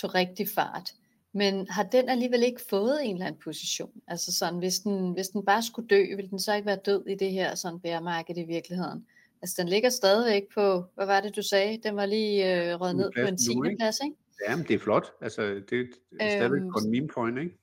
[0.00, 0.94] tog rigtig fart.
[1.32, 3.92] Men har den alligevel ikke fået en eller anden position?
[4.08, 7.06] Altså sådan, hvis den, hvis den bare skulle dø, ville den så ikke være død
[7.06, 9.06] i det her sådan bæremarked i virkeligheden?
[9.42, 11.78] Altså den ligger stadigvæk på, hvad var det du sagde?
[11.82, 13.76] Den var lige øh, røget ned på en 10.
[13.78, 14.16] plads, ikke?
[14.48, 15.12] Ja, men det er flot.
[15.20, 15.88] Altså det
[16.20, 17.58] er stadigvæk øhm, på en meme coin, ikke?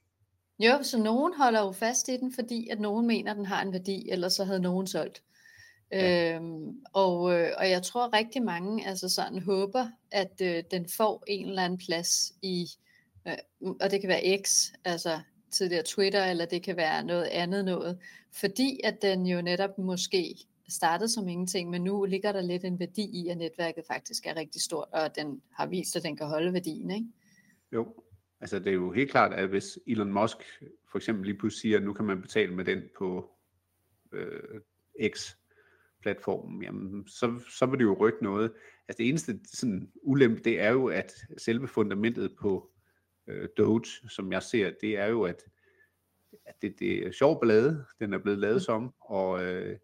[0.59, 3.61] Jo, så nogen holder jo fast i den, fordi at nogen mener, at den har
[3.61, 5.23] en værdi, ellers så havde nogen solgt.
[5.91, 6.35] Ja.
[6.35, 11.23] Øhm, og, øh, og jeg tror rigtig mange altså sådan håber, at øh, den får
[11.27, 12.67] en eller anden plads i,
[13.27, 13.37] øh,
[13.81, 15.19] og det kan være X, altså
[15.51, 17.99] tidligere Twitter, eller det kan være noget andet noget,
[18.31, 20.35] fordi at den jo netop måske
[20.73, 24.35] startede som ingenting, men nu ligger der lidt en værdi i, at netværket faktisk er
[24.35, 27.07] rigtig stort, og den har vist, at den kan holde værdien, ikke?
[27.71, 27.93] Jo,
[28.43, 30.37] Altså det er jo helt klart, at hvis Elon Musk
[30.91, 33.31] for eksempel lige pludselig siger, at nu kan man betale med den på
[34.11, 34.59] øh,
[35.09, 38.53] X-platformen, jamen så, så vil det jo rykke noget.
[38.87, 42.71] Altså det eneste sådan ulempe, det er jo, at selve fundamentet på
[43.27, 45.43] øh, Doge, som jeg ser, det er jo, at
[46.45, 49.77] at det, det er sjov ballade, den er blevet lavet som, og øh,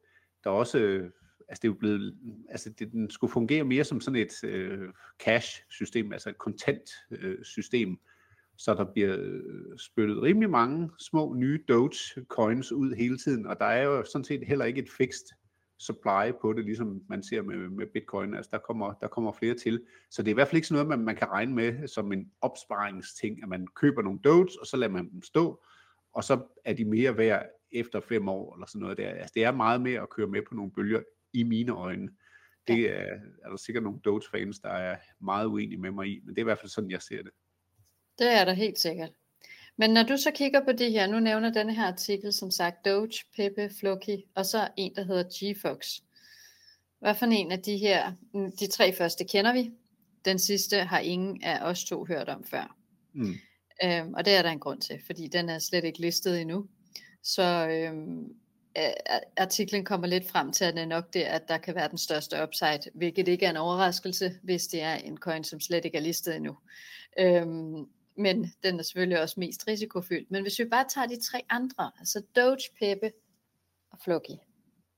[0.43, 1.11] der er også, øh,
[1.47, 2.17] altså det er jo blevet,
[2.49, 7.97] altså det, den skulle fungere mere som sådan et øh, cash-system, altså et kontant-system, øh,
[8.57, 13.65] så der bliver øh, spyttet rimelig mange små nye Doge-coins ud hele tiden, og der
[13.65, 15.27] er jo sådan set heller ikke et fixed
[15.79, 18.33] supply på det, ligesom man ser med, med bitcoin.
[18.33, 19.83] Altså der kommer, der kommer flere til.
[20.11, 22.11] Så det er i hvert fald ikke sådan noget, man, man kan regne med som
[22.11, 25.63] en opsparingsting, at man køber nogle Doge, og så lader man dem stå,
[26.13, 29.09] og så er de mere værd efter fem år, eller sådan noget der.
[29.09, 31.01] Altså det er meget mere at køre med på nogle bølger,
[31.33, 32.09] i mine øjne.
[32.67, 36.29] Det er, er der sikkert nogle Doge-fans, der er meget uenige med mig i, men
[36.29, 37.31] det er i hvert fald sådan, jeg ser det.
[38.19, 39.11] Det er der helt sikkert.
[39.77, 42.85] Men når du så kigger på det her, nu nævner denne her artikel som sagt
[42.85, 45.99] Doge, Pepe, Floki, og så en, der hedder GFox.
[46.99, 49.71] Hvad for en af de her, mm, de tre første kender vi.
[50.25, 52.77] Den sidste har ingen af os to hørt om før.
[53.13, 53.33] Mm.
[53.83, 56.67] Øhm, og det er der en grund til, fordi den er slet ikke listet endnu.
[57.23, 58.35] Så øhm,
[59.37, 61.97] artiklen kommer lidt frem til, at det er nok det, at der kan være den
[61.97, 65.97] største upside, hvilket ikke er en overraskelse, hvis det er en coin, som slet ikke
[65.97, 66.57] er listet endnu.
[67.19, 70.31] Øhm, men den er selvfølgelig også mest risikofyldt.
[70.31, 73.11] Men hvis vi bare tager de tre andre, altså Doge, Pepe
[73.91, 74.37] og Floki,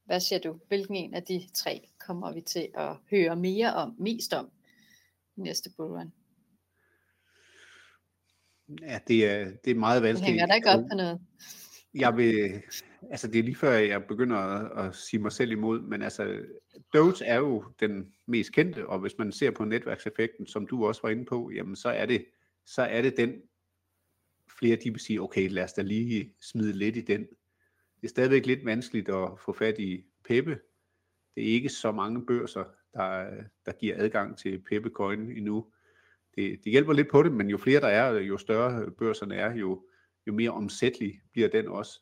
[0.05, 0.59] hvad siger du?
[0.67, 4.51] Hvilken en af de tre kommer vi til at høre mere om, mest om
[5.37, 6.13] i næste bullrun?
[8.81, 10.19] Ja, det er, det er meget vanskeligt.
[10.19, 11.19] Det hænger da ikke op på noget.
[11.93, 12.61] Jeg vil,
[13.09, 16.45] altså det er lige før jeg begynder at, at sige mig selv imod, men altså
[16.93, 21.01] Doge er jo den mest kendte, og hvis man ser på netværkseffekten, som du også
[21.03, 22.25] var inde på, jamen så er det
[22.65, 23.41] så er det den,
[24.59, 27.21] flere de vil sige, okay, lad os da lige smide lidt i den.
[28.01, 30.59] Det er stadigvæk lidt vanskeligt at få fat i Peppe.
[31.35, 33.29] Det er ikke så mange børser, der,
[33.65, 35.65] der giver adgang til Peppe Coin endnu.
[36.35, 39.55] Det, det hjælper lidt på det, men jo flere der er, jo større børserne er,
[39.55, 39.85] jo,
[40.27, 42.01] jo mere omsættelig bliver den også.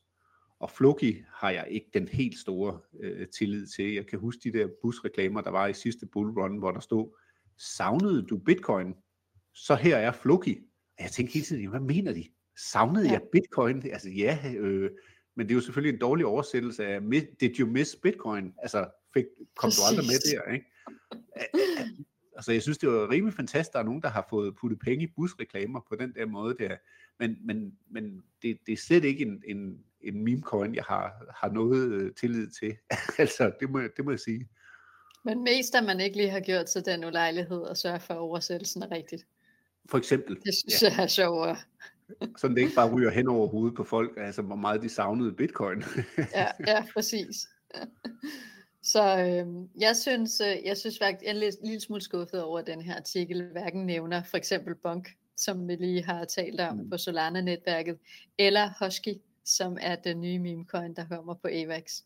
[0.59, 3.93] Og Floki har jeg ikke den helt store øh, tillid til.
[3.93, 7.17] Jeg kan huske de der busreklamer, der var i sidste bullrun, hvor der stod,
[7.57, 8.93] savnede du bitcoin?
[9.53, 10.57] så her er Floki.
[10.97, 12.25] Og jeg tænkte hele tiden, hvad mener de?
[12.71, 13.11] Savnede ja.
[13.11, 13.83] jeg bitcoin?
[13.91, 14.91] Altså ja, øh,
[15.35, 17.01] men det er jo selvfølgelig en dårlig oversættelse af,
[17.41, 18.53] did you miss bitcoin?
[18.57, 19.79] Altså, fik, kom Præcis.
[19.79, 20.65] du aldrig med der, ikke?
[22.39, 25.03] Altså, jeg synes, det var rimelig fantastisk, der er nogen, der har fået puttet penge
[25.03, 26.75] i busreklamer på den der måde der.
[27.19, 31.33] Men, men, men det, det er slet ikke en, en, en meme coin, jeg har,
[31.35, 32.75] har noget øh, tillid til.
[33.17, 34.47] altså, det må, det må jeg sige.
[35.23, 38.19] Men mest, at man ikke lige har gjort sig den ulejlighed og sørge for, at
[38.19, 39.25] oversættelsen er rigtigt.
[39.89, 40.35] For eksempel.
[40.35, 40.87] Det synes ja.
[40.87, 41.57] jeg er sjovere.
[42.37, 45.33] Sådan det ikke bare ryger hen over hovedet på folk, altså hvor meget de savnede
[45.33, 45.83] bitcoin.
[46.17, 47.47] ja, ja, præcis.
[48.81, 52.67] Så øh, jeg synes, jeg synes faktisk, jeg er lidt, lille smule skuffet over, at
[52.67, 56.89] den her artikel hverken nævner for eksempel Bonk, som vi lige har talt om mm.
[56.89, 57.97] på Solana-netværket,
[58.37, 59.13] eller Husky,
[59.45, 62.01] som er den nye meme coin, der kommer på AVAX.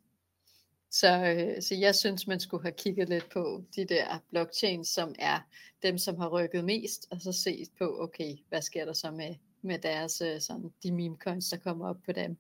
[0.92, 5.16] Så, øh, så jeg synes, man skulle have kigget lidt på de der blockchains, som
[5.20, 5.40] er
[5.84, 9.36] dem, som har rykket mest, og så set på, okay, hvad sker der så med,
[9.62, 12.38] med deres, øh, sådan, de meme coins, der kommer op på dem.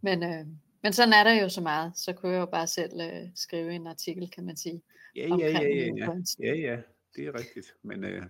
[0.00, 0.46] Men, øh,
[0.82, 3.72] men sådan er der jo så meget, så kunne jeg jo bare selv øh, skrive
[3.72, 4.82] en artikel, kan man sige.
[5.16, 6.80] Ja, ja, ja, ja, ja, ja, ja,
[7.16, 7.74] det er rigtigt.
[7.82, 8.22] Men øh,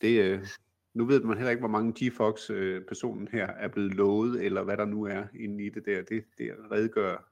[0.00, 0.46] det, øh,
[0.94, 4.76] nu ved man heller ikke, hvor mange GFox-personen øh, her er blevet lovet, eller hvad
[4.76, 6.02] der nu er inde i det der.
[6.02, 7.28] Det, det redegør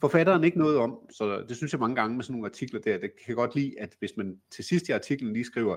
[0.00, 2.98] forfatteren ikke noget om, så det synes jeg mange gange med sådan nogle artikler der,
[2.98, 5.76] det kan godt lide, at hvis man til sidst i artiklen lige skriver,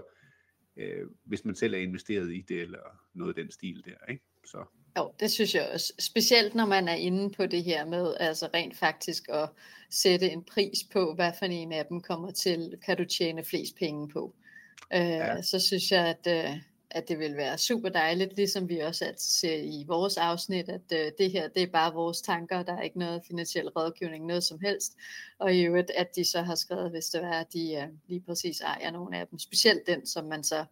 [0.78, 2.80] øh, hvis man selv er investeret i det, eller
[3.14, 4.24] noget af den stil der, ikke?
[4.46, 4.66] Så.
[4.98, 5.94] Jo, det synes jeg også.
[6.00, 9.50] Specielt når man er inde på det her med, altså rent faktisk at
[9.90, 13.76] sætte en pris på, hvad for en af dem kommer til, kan du tjene flest
[13.76, 14.34] penge på.
[14.94, 15.42] Øh, ja.
[15.42, 16.58] Så synes jeg, at, øh,
[16.92, 20.92] at det vil være super dejligt, ligesom vi også altid ser i vores afsnit, at
[20.94, 24.44] øh, det her, det er bare vores tanker, der er ikke noget finansiel rådgivning, noget
[24.44, 24.98] som helst,
[25.40, 28.22] og i øvrigt, at de så har skrevet, hvis det er, at de øh, lige
[28.22, 30.66] præcis ejer nogle af dem, specielt den, som man så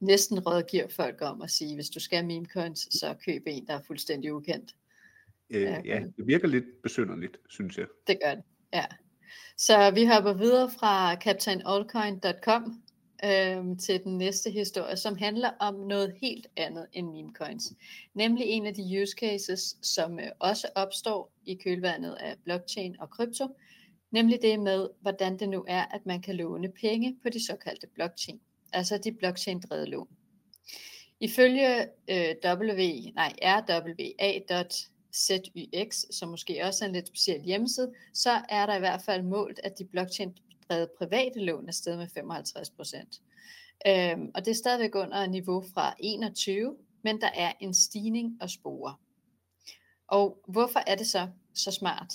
[0.00, 3.74] næsten rådgiver folk om at sige, hvis du skal meme coins, så køb en, der
[3.74, 4.74] er fuldstændig ukendt.
[5.50, 7.86] Øh, ja, det virker lidt besynderligt, synes jeg.
[8.06, 8.84] Det gør det, ja.
[9.56, 12.82] Så vi hopper videre fra captainallcoin.com,
[13.24, 17.72] øh, til den næste historie, som handler om noget helt andet end meme coins.
[18.14, 23.10] Nemlig en af de use cases, som øh, også opstår i kølvandet af blockchain og
[23.10, 23.56] krypto,
[24.10, 27.86] nemlig det med, hvordan det nu er, at man kan låne penge på de såkaldte
[27.94, 28.40] blockchain,
[28.72, 30.08] altså de blockchain-drevede lån.
[31.20, 34.84] Ifølge øh, w, nej, RWA.ZYX,
[36.10, 39.60] som måske også er en lidt speciel hjemmeside, så er der i hvert fald målt,
[39.62, 43.20] at de blockchain-drevede private lån er steget med 55 procent.
[43.86, 48.50] Øhm, og det er stadigvæk under niveau fra 21, men der er en stigning at
[48.50, 48.94] spore.
[50.08, 52.14] Og hvorfor er det så så smart?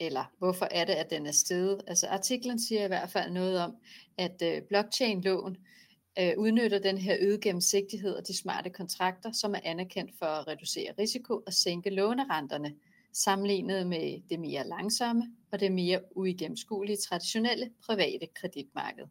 [0.00, 1.82] Eller hvorfor er det, at den er steget?
[1.86, 3.76] Altså artiklen siger i hvert fald noget om,
[4.18, 5.56] at øh, blockchain-lån
[6.18, 10.48] øh, udnytter den her øgede gennemsigtighed og de smarte kontrakter, som er anerkendt for at
[10.48, 12.74] reducere risiko og sænke lånerenterne,
[13.12, 19.04] sammenlignet med det mere langsomme og det mere uigennemskuelige traditionelle private kreditmarked.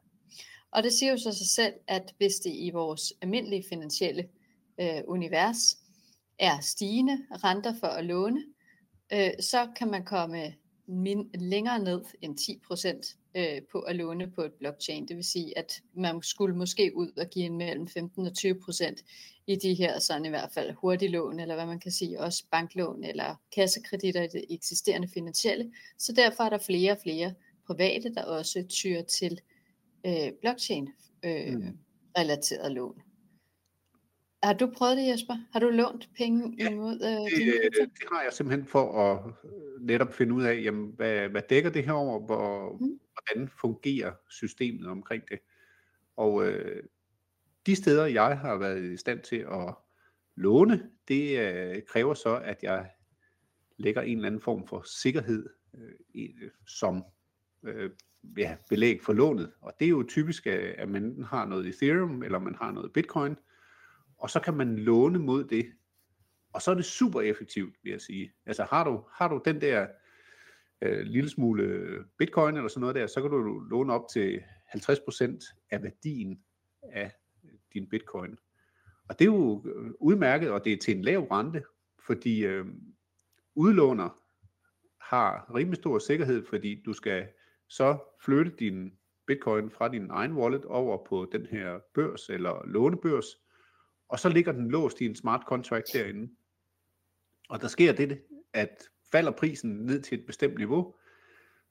[0.71, 4.29] Og det siger jo så sig selv, at hvis det i vores almindelige finansielle
[4.79, 5.77] øh, univers
[6.39, 8.43] er stigende renter for at låne,
[9.13, 10.53] øh, så kan man komme
[10.87, 15.07] min, længere ned end 10% øh, på at låne på et blockchain.
[15.07, 19.03] Det vil sige, at man skulle måske ud og give en mellem 15 og 20%
[19.47, 23.03] i de her sådan i hvert fald hurtiglån, eller hvad man kan sige, også banklån
[23.03, 25.71] eller kassekreditter i det eksisterende finansielle.
[25.97, 27.33] Så derfor er der flere og flere
[27.67, 29.41] private, der også tyrer til
[30.05, 30.89] øh, blockchain
[31.23, 31.77] øh, mm.
[32.69, 33.02] lån.
[34.43, 35.34] Har du prøvet det, Jesper?
[35.51, 39.88] Har du lånt penge ja, imod øh, det, det har jeg simpelthen for at øh,
[39.88, 42.99] netop finde ud af, jamen, hvad, hvad dækker det her over, hvor, mm.
[43.13, 45.39] hvordan fungerer systemet omkring det.
[46.15, 46.84] Og øh,
[47.65, 49.75] de steder, jeg har været i stand til at
[50.36, 52.89] låne, det øh, kræver så, at jeg
[53.77, 55.49] lægger en eller anden form for sikkerhed
[56.15, 57.03] øh, som
[57.63, 57.89] øh,
[58.38, 59.51] ja, belæg for lånet.
[59.62, 63.36] Og det er jo typisk, at man har noget Ethereum, eller man har noget Bitcoin,
[64.23, 65.73] og så kan man låne mod det.
[66.53, 68.33] Og så er det super effektivt, vil jeg sige.
[68.45, 69.88] Altså har du, har du den der
[70.81, 74.43] øh, lille smule bitcoin eller sådan noget der, så kan du låne op til
[74.75, 76.43] 50% af værdien
[76.83, 77.12] af
[77.73, 78.38] din bitcoin.
[79.09, 81.63] Og det er jo øh, udmærket, og det er til en lav rente,
[82.05, 82.65] fordi øh,
[83.55, 84.19] udlåner
[85.01, 87.27] har rimelig stor sikkerhed, fordi du skal
[87.69, 93.42] så flytte din bitcoin fra din egen wallet over på den her børs eller lånebørs,
[94.09, 96.33] og så ligger den låst i en smart contract derinde.
[97.49, 98.21] Og der sker det,
[98.53, 100.95] at falder prisen ned til et bestemt niveau,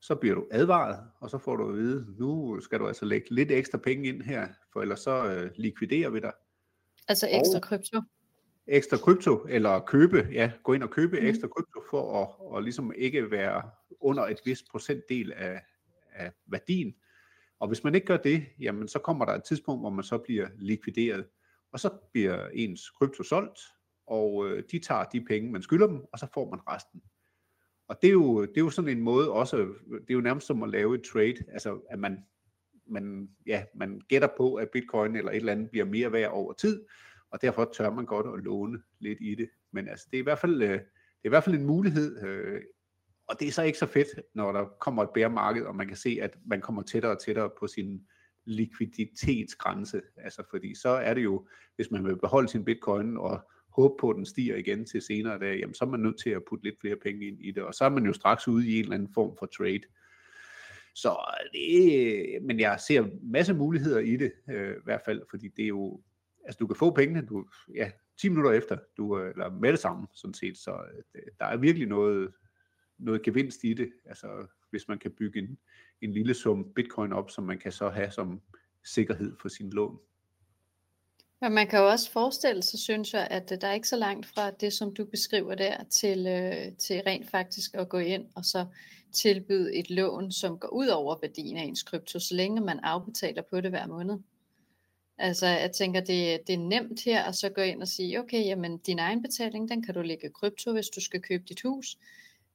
[0.01, 3.35] så bliver du advaret, og så får du at vide, nu skal du altså lægge
[3.35, 6.33] lidt ekstra penge ind her, for ellers så øh, likviderer vi dig.
[7.09, 8.01] Altså ekstra og krypto?
[8.66, 11.27] Ekstra krypto, eller købe, ja, gå ind og købe mm.
[11.27, 15.61] ekstra krypto, for at og ligesom ikke være under et vist procentdel af,
[16.12, 16.95] af værdien.
[17.59, 20.18] Og hvis man ikke gør det, jamen så kommer der et tidspunkt, hvor man så
[20.18, 21.27] bliver likvideret.
[21.73, 23.61] Og så bliver ens krypto solgt,
[24.07, 27.03] og øh, de tager de penge, man skylder dem, og så får man resten.
[27.89, 29.57] Og det er jo, det er jo sådan en måde også,
[29.91, 32.25] det er jo nærmest som at lave et trade, altså at man,
[32.87, 36.53] man, ja, man gætter på, at bitcoin eller et eller andet bliver mere værd over
[36.53, 36.85] tid,
[37.31, 39.51] og derfor tør man godt at låne lidt i det.
[39.73, 40.79] Men altså, det er i hvert fald, øh, det
[41.25, 42.61] er i hvert fald en mulighed, øh,
[43.27, 45.97] og det er så ikke så fedt, når der kommer et bæremarked, og man kan
[45.97, 48.07] se, at man kommer tættere og tættere på sin
[48.45, 50.03] likviditetsgrænse.
[50.17, 54.11] Altså fordi så er det jo, hvis man vil beholde sin bitcoin og håbe på,
[54.11, 56.65] at den stiger igen til senere dag, jamen så er man nødt til at putte
[56.65, 58.83] lidt flere penge ind i det, og så er man jo straks ude i en
[58.83, 59.83] eller anden form for trade.
[60.95, 61.17] Så
[61.53, 65.69] det, men jeg ser masse muligheder i det, øh, i hvert fald, fordi det er
[65.69, 66.01] jo,
[66.45, 69.79] altså du kan få pengene, du, ja, 10 minutter efter, du, øh, eller med det
[69.79, 72.33] samme, sådan set, så øh, der er virkelig noget,
[72.99, 75.59] noget gevinst i det, altså hvis man kan bygge en,
[76.03, 78.41] en lille sum bitcoin op, som man kan så have som
[78.85, 79.99] sikkerhed for sin lån.
[81.43, 83.97] Ja, man kan jo også forestille sig, synes jeg, at øh, der er ikke så
[83.97, 88.27] langt fra det, som du beskriver der, til, øh, til rent faktisk at gå ind
[88.35, 88.67] og så
[89.12, 93.43] tilbyde et lån, som går ud over værdien af ens krypto, så længe man afbetaler
[93.51, 94.19] på det hver måned.
[95.19, 98.45] Altså, jeg tænker, det, det er nemt her at så gå ind og sige, okay,
[98.45, 101.99] jamen din egen betaling, den kan du lægge krypto, hvis du skal købe dit hus.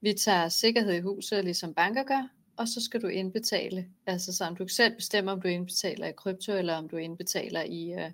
[0.00, 3.88] Vi tager sikkerhed i huset, ligesom banker gør, og så skal du indbetale.
[4.06, 7.62] Altså så om du selv bestemmer, om du indbetaler i krypto, eller om du indbetaler
[7.62, 8.10] i, uh,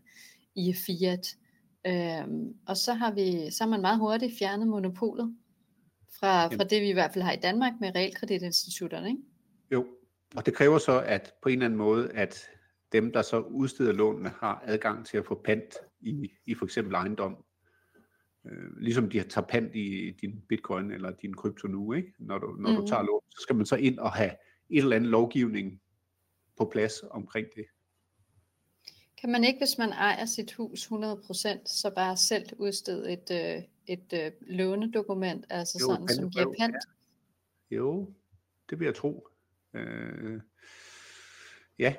[0.54, 1.36] i fiat.
[1.86, 5.36] Øhm, og så har vi så har man meget hurtigt fjernet monopolet
[6.18, 9.08] fra, fra det, vi i hvert fald har i Danmark med realkreditinstitutterne.
[9.08, 9.22] Ikke?
[9.72, 9.86] Jo,
[10.36, 12.48] og det kræver så, at på en eller anden måde, at
[12.92, 16.94] dem, der så udsteder lånene, har adgang til at få pant i, i for eksempel
[16.94, 17.44] ejendom.
[18.46, 22.12] Øh, ligesom de tager pant i din bitcoin eller din krypto nu, ikke?
[22.18, 22.76] når, du, når mm.
[22.76, 24.30] du tager lån, så skal man så ind og have
[24.70, 25.80] et eller andet lovgivning
[26.56, 27.64] på plads omkring det.
[29.20, 30.92] Kan man ikke, hvis man ejer sit hus 100%,
[31.66, 36.74] så bare selv udstede et, øh, et øh, lånedokument, altså jo, sådan, som giver pant?
[37.70, 37.76] Ja.
[37.76, 38.14] Jo,
[38.70, 39.28] det vil jeg tro.
[39.74, 40.40] Øh,
[41.78, 41.94] ja,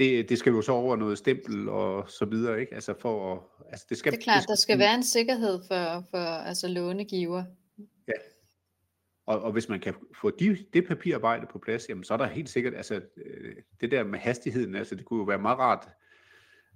[0.00, 2.74] det, det skal jo så over noget stempel og så videre, ikke?
[2.74, 5.60] Altså for, altså det, skal, det er klart, det skal, der skal være en sikkerhed
[5.68, 7.44] for, for altså lånegiver.
[8.08, 8.12] Ja,
[9.26, 12.26] og, og hvis man kan få de, det papirarbejde på plads, jamen så er der
[12.26, 15.88] helt sikkert, altså øh, det der med hastigheden, altså det kunne jo være meget rart,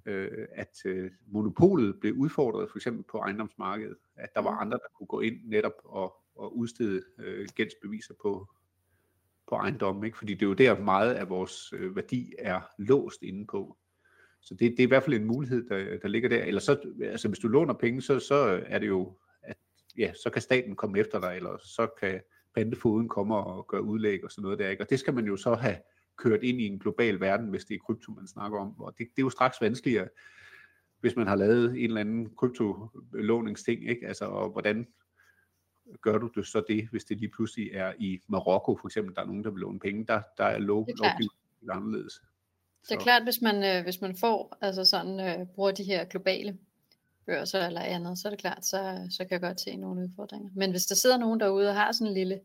[0.07, 4.59] øh, at øh, monopolet blev udfordret, for eksempel på ejendomsmarkedet, at der var Mm.
[4.61, 8.49] andre, der kunne gå ind netop og, og udstede øh, gældsbeviser på,
[9.49, 10.19] på ejendommen, ikke?
[10.19, 13.77] fordi det er jo der meget af vores øh, værdi er låst inde på.
[14.41, 16.45] Så det, det er i hvert fald en mulighed, der, der ligger der.
[16.45, 19.57] Eller så, altså hvis du låner penge, så, så er det jo, at
[19.99, 22.21] ja, så kan staten komme efter dig, eller så kan
[22.55, 24.69] pantefoden komme og gøre udlæg og sådan noget der.
[24.69, 24.83] Ikke?
[24.83, 25.77] Og det skal man jo så have
[26.17, 28.81] kørt ind i en global verden, hvis det er krypto, man snakker om.
[28.81, 30.09] Og det, det er jo straks vanskeligere,
[31.01, 34.07] hvis man har lavet en eller anden kryptolåningsting, ikke?
[34.07, 34.87] Altså, og hvordan
[36.01, 39.23] gør du det så det, hvis det lige pludselig er i Marokko, for eksempel, der
[39.23, 41.31] er nogen, der vil låne penge, der, der er lov, lovgivning
[41.71, 42.23] anderledes.
[42.89, 46.05] Det er klart, hvis man, øh, hvis man får, altså sådan, øh, bruger de her
[46.05, 46.59] globale
[47.27, 50.51] børser eller andet, så er det klart, så, så kan jeg godt se nogle udfordringer.
[50.55, 52.41] Men hvis der sidder nogen derude og har sådan en lille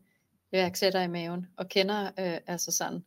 [0.52, 3.04] iværksætter i maven, og kender øh, altså sådan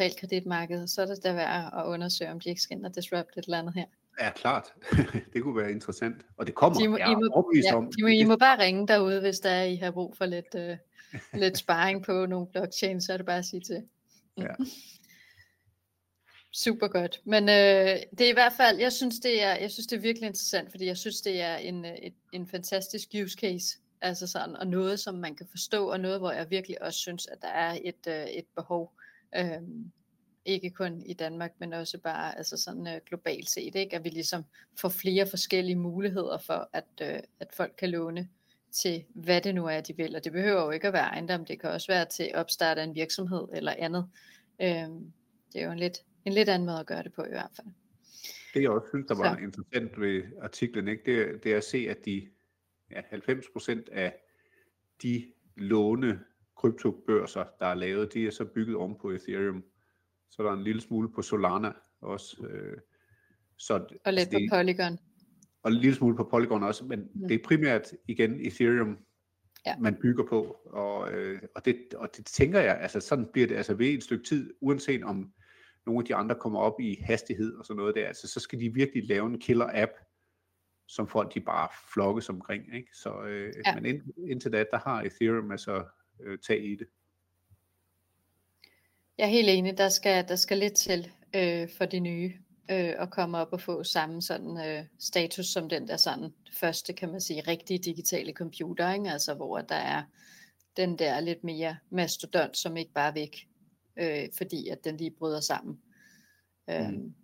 [0.00, 3.38] realkreditmarkedet, så er det da værd at undersøge, om de ikke skal ind og disrupt
[3.38, 3.86] et eller andet her.
[4.20, 4.74] Ja, klart.
[5.32, 6.26] det kunne være interessant.
[6.36, 7.92] Og det kommer, De må, jeg I, må, ja, om.
[7.98, 10.54] I, må, I må bare ringe derude, hvis der er, I har brug for lidt,
[10.56, 10.76] øh,
[11.42, 13.82] lidt sparring på nogle blockchain, så er det bare at sige til.
[14.38, 14.48] Ja.
[16.52, 17.20] Super godt.
[17.24, 20.00] Men øh, det er i hvert fald, jeg synes, det er, jeg synes, det er
[20.00, 24.26] virkelig interessant, fordi jeg synes, det er en, øh, et, en fantastisk use case, altså
[24.26, 27.42] sådan, og noget, som man kan forstå, og noget, hvor jeg virkelig også synes, at
[27.42, 28.92] der er et, øh, et behov,
[29.36, 29.62] øh,
[30.44, 33.96] ikke kun i Danmark, men også bare altså sådan øh, globalt set, ikke?
[33.96, 34.44] at vi ligesom
[34.80, 38.28] får flere forskellige muligheder for, at, øh, at folk kan låne
[38.72, 40.16] til, hvad det nu er, de vil.
[40.16, 42.82] Og det behøver jo ikke at være ejendom, det kan også være til at opstarte
[42.82, 44.08] en virksomhed eller andet.
[44.62, 44.88] Øh,
[45.52, 47.50] det er jo en lidt, en lidt anden måde at gøre det på i hvert
[47.56, 47.66] fald.
[48.54, 49.40] Det jeg også synes, der var Så.
[49.42, 52.28] interessant ved artiklen, ikke, det, det er at se, at de
[52.90, 54.16] ja, 90% af
[55.02, 56.20] de låne
[56.56, 59.64] kryptobørser, der er lavet, de er så bygget om på Ethereum.
[60.34, 62.46] Så er der en lille smule på Solana også.
[62.50, 62.78] Øh,
[63.58, 64.98] så, Og lidt altså, det, på Polygon.
[65.62, 67.28] og en lille smule på Polygon også, men Mm.
[67.28, 68.98] det er primært igen Ethereum,
[69.66, 69.76] Ja.
[69.78, 73.54] man bygger på, og, øh, og, det, og det tænker jeg, altså sådan bliver det
[73.56, 75.32] altså ved et stykke tid, uanset om
[75.86, 78.60] nogle af de andre kommer op i hastighed og sådan noget der, altså så skal
[78.60, 79.92] de virkelig lave en killer app,
[80.88, 82.88] som folk de bare flokkes omkring, ikke?
[82.94, 83.74] Så, øh, ja.
[83.74, 85.84] men ind, indtil da, der har Ethereum altså
[86.24, 86.86] øh, tag i det.
[89.18, 92.32] Jeg er helt enig, der skal, der skal lidt til øh, for de nye
[92.70, 96.92] øh, at komme op og få samme sådan øh, status som den der sådan første,
[96.92, 99.10] kan man sige, rigtige digitale computer, ikke?
[99.10, 100.02] altså hvor der er
[100.76, 103.48] den der lidt mere mastodont, som ikke bare er væk,
[103.96, 105.80] øh, fordi at den lige bryder sammen.
[106.68, 107.14] Mm.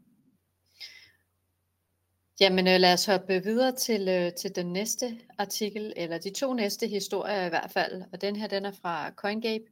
[2.41, 6.55] Jamen øh, lad os hoppe videre til, øh, til den næste artikel, eller de to
[6.55, 8.03] næste historier i hvert fald.
[8.13, 9.65] Og den her, den er fra CoinGape,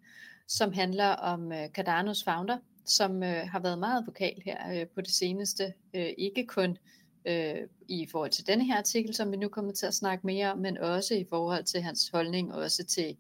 [0.49, 5.01] som handler om øh, Cardanos founder, som øh, har været meget vokal her øh, på
[5.01, 5.75] det seneste.
[5.95, 6.79] Øh, ikke kun
[7.25, 7.57] øh,
[7.89, 10.59] i forhold til denne her artikel, som vi nu kommer til at snakke mere om,
[10.59, 13.17] men også i forhold til hans holdning, også til,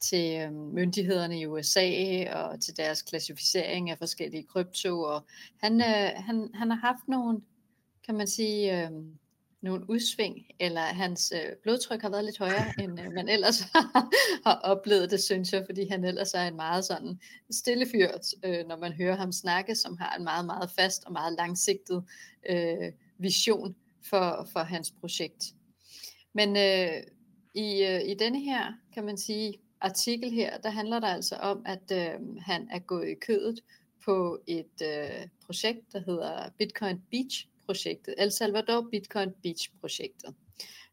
[0.00, 5.00] til øh, myndighederne i USA og til deres klassificering af forskellige krypto.
[5.00, 5.26] Og
[5.62, 7.40] han, øh, han, han har haft nogle
[8.08, 8.90] kan man sige, øh,
[9.62, 13.60] nogle udsving, eller hans øh, blodtryk har været lidt højere, end øh, man ellers
[14.46, 18.08] har oplevet det, synes jeg, fordi han ellers er en meget sådan stille fyr,
[18.44, 22.04] øh, når man hører ham snakke, som har en meget, meget fast og meget langsigtet
[22.50, 25.44] øh, vision for, for hans projekt.
[26.32, 27.02] Men øh,
[27.54, 31.62] i, øh, i denne her, kan man sige, artikel her, der handler der altså om,
[31.66, 33.60] at øh, han er gået i kødet
[34.04, 40.34] på et øh, projekt, der hedder Bitcoin Beach projektet, El Salvador Bitcoin Beach projektet.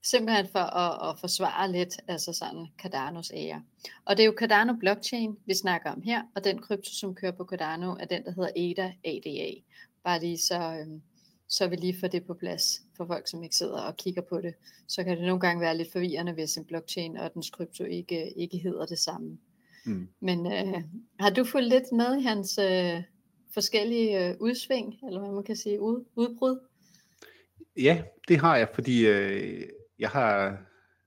[0.04, 3.64] Simpelthen for at, at forsvare lidt, altså sådan Cardanos ære.
[4.06, 7.32] Og det er jo Cardano blockchain, vi snakker om her, og den krypto, som kører
[7.32, 9.52] på Cardano, er den, der hedder ADA, ADA.
[10.04, 11.02] Bare lige så, øhm,
[11.48, 14.42] så vi lige får det på plads for folk, som ikke sidder og kigger på
[14.42, 14.54] det.
[14.88, 18.40] Så kan det nogle gange være lidt forvirrende, hvis en blockchain og dens krypto ikke,
[18.40, 19.38] ikke hedder det samme.
[19.86, 20.08] Mm.
[20.20, 20.84] Men øh,
[21.20, 23.04] har du fulgt lidt med i hans øh,
[23.56, 26.60] forskellige øh, udsving, eller hvad man kan sige, ud, udbrud?
[27.78, 29.64] Ja, det har jeg, fordi øh,
[30.00, 30.58] jeg har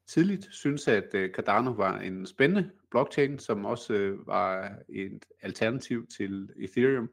[0.06, 6.06] tidligt synes at øh, Cardano var en spændende blockchain, som også øh, var et alternativ
[6.06, 7.10] til Ethereum.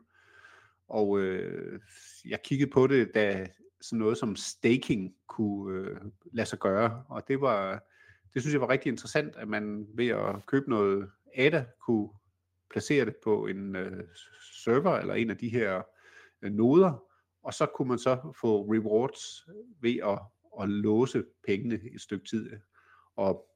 [0.88, 1.80] Og øh,
[2.26, 3.48] jeg kiggede på det, da
[3.82, 5.98] sådan noget som staking kunne øh,
[6.32, 7.84] lade sig gøre, og det var
[8.34, 12.10] det synes jeg var rigtig interessant, at man ved at købe noget ADA kunne
[12.70, 14.04] placere det på en øh,
[14.64, 15.82] server eller en af de her
[16.42, 17.04] øh, noder,
[17.44, 19.48] og så kunne man så få rewards
[19.82, 20.20] ved at,
[20.62, 22.50] at låse pengene et stykke tid.
[23.16, 23.50] Og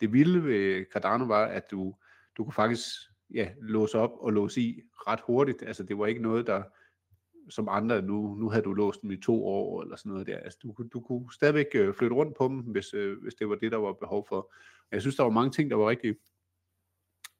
[0.00, 1.94] det vilde ved Cardano var, at du,
[2.36, 2.86] du kunne faktisk
[3.30, 5.62] ja, låse op og låse i ret hurtigt.
[5.62, 6.62] Altså det var ikke noget, der
[7.48, 10.38] som andre, nu, nu havde du låst dem i to år, eller sådan noget der.
[10.38, 13.54] Altså, du, du kunne stadigvæk øh, flytte rundt på dem, hvis, øh, hvis det var
[13.54, 14.52] det, der var behov for.
[14.92, 16.16] Jeg synes, der var mange ting, der var rigtig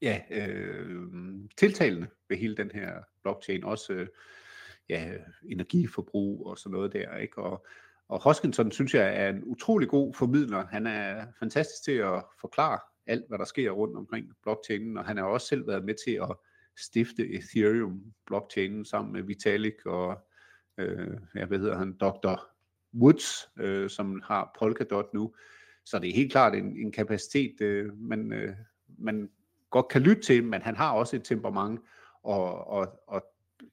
[0.04, 1.02] ja, øh,
[1.56, 2.92] tiltalende ved hele den her
[3.22, 3.64] blockchain.
[3.64, 4.08] Også øh,
[4.88, 5.12] ja,
[5.44, 7.16] energiforbrug og sådan noget der.
[7.16, 7.38] Ikke?
[7.38, 7.66] Og,
[8.08, 10.66] og Hoskinson synes jeg er en utrolig god formidler.
[10.66, 15.16] Han er fantastisk til at forklare alt, hvad der sker rundt omkring blockchainen, og han
[15.16, 16.36] har også selv været med til at
[16.78, 20.26] stifte Ethereum blockchainen sammen med Vitalik og
[20.78, 22.46] øh, ja, hvad hedder han, Dr.
[22.94, 25.34] Woods, øh, som har Polkadot nu.
[25.84, 28.54] Så det er helt klart en, en kapacitet, øh, man, øh,
[28.98, 29.30] man
[29.74, 31.80] godt kan lytte til, men han har også et temperament,
[32.22, 33.24] og, og, og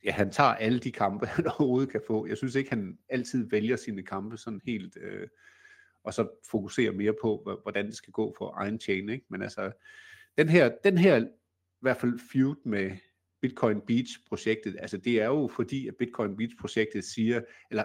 [0.04, 2.28] ja, han tager alle de kampe, han overhovedet kan få.
[2.28, 5.28] Jeg synes ikke, han altid vælger sine kampe sådan helt, øh,
[6.04, 9.10] og så fokuserer mere på, hvordan det skal gå for egen chain.
[9.10, 9.26] Ikke?
[9.30, 9.72] Men altså,
[10.38, 11.28] den her, den her i
[11.82, 12.92] hvert fald feud med
[13.42, 17.42] Bitcoin Beach-projektet, altså det er jo fordi, at Bitcoin Beach-projektet siger,
[17.72, 17.84] eller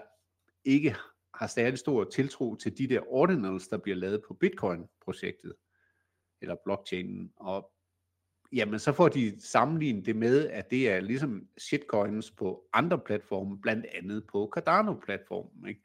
[0.64, 0.96] ikke
[1.34, 5.54] har stadig stor tiltro til de der ordinals, der bliver lavet på Bitcoin-projektet,
[6.40, 7.72] eller blockchainen, og
[8.52, 13.60] jamen så får de sammenlignet det med, at det er ligesom shitcoins på andre platforme,
[13.60, 15.68] blandt andet på Cardano-platformen.
[15.68, 15.80] Ikke?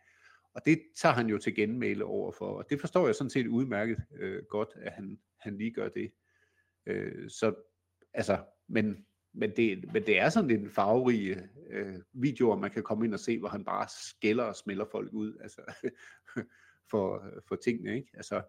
[0.54, 3.48] Og det tager han jo til genmæle over for, og det forstår jeg sådan set
[3.48, 6.12] udmærket øh, godt, at han, han lige gør det.
[6.86, 7.56] Øh, så
[8.14, 8.38] altså,
[8.68, 11.38] men, men, det, men det er sådan en farverig
[11.70, 15.14] øh, video, man kan komme ind og se, hvor han bare skælder og smelter folk
[15.14, 15.62] ud, altså,
[16.92, 18.12] for, for tingene, ikke?
[18.14, 18.42] Altså,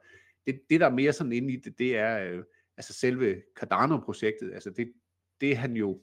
[0.46, 2.44] det, det der er mere sådan inde i det, det er, øh,
[2.76, 4.92] altså selve Cardano-projektet, altså det,
[5.40, 6.00] det han jo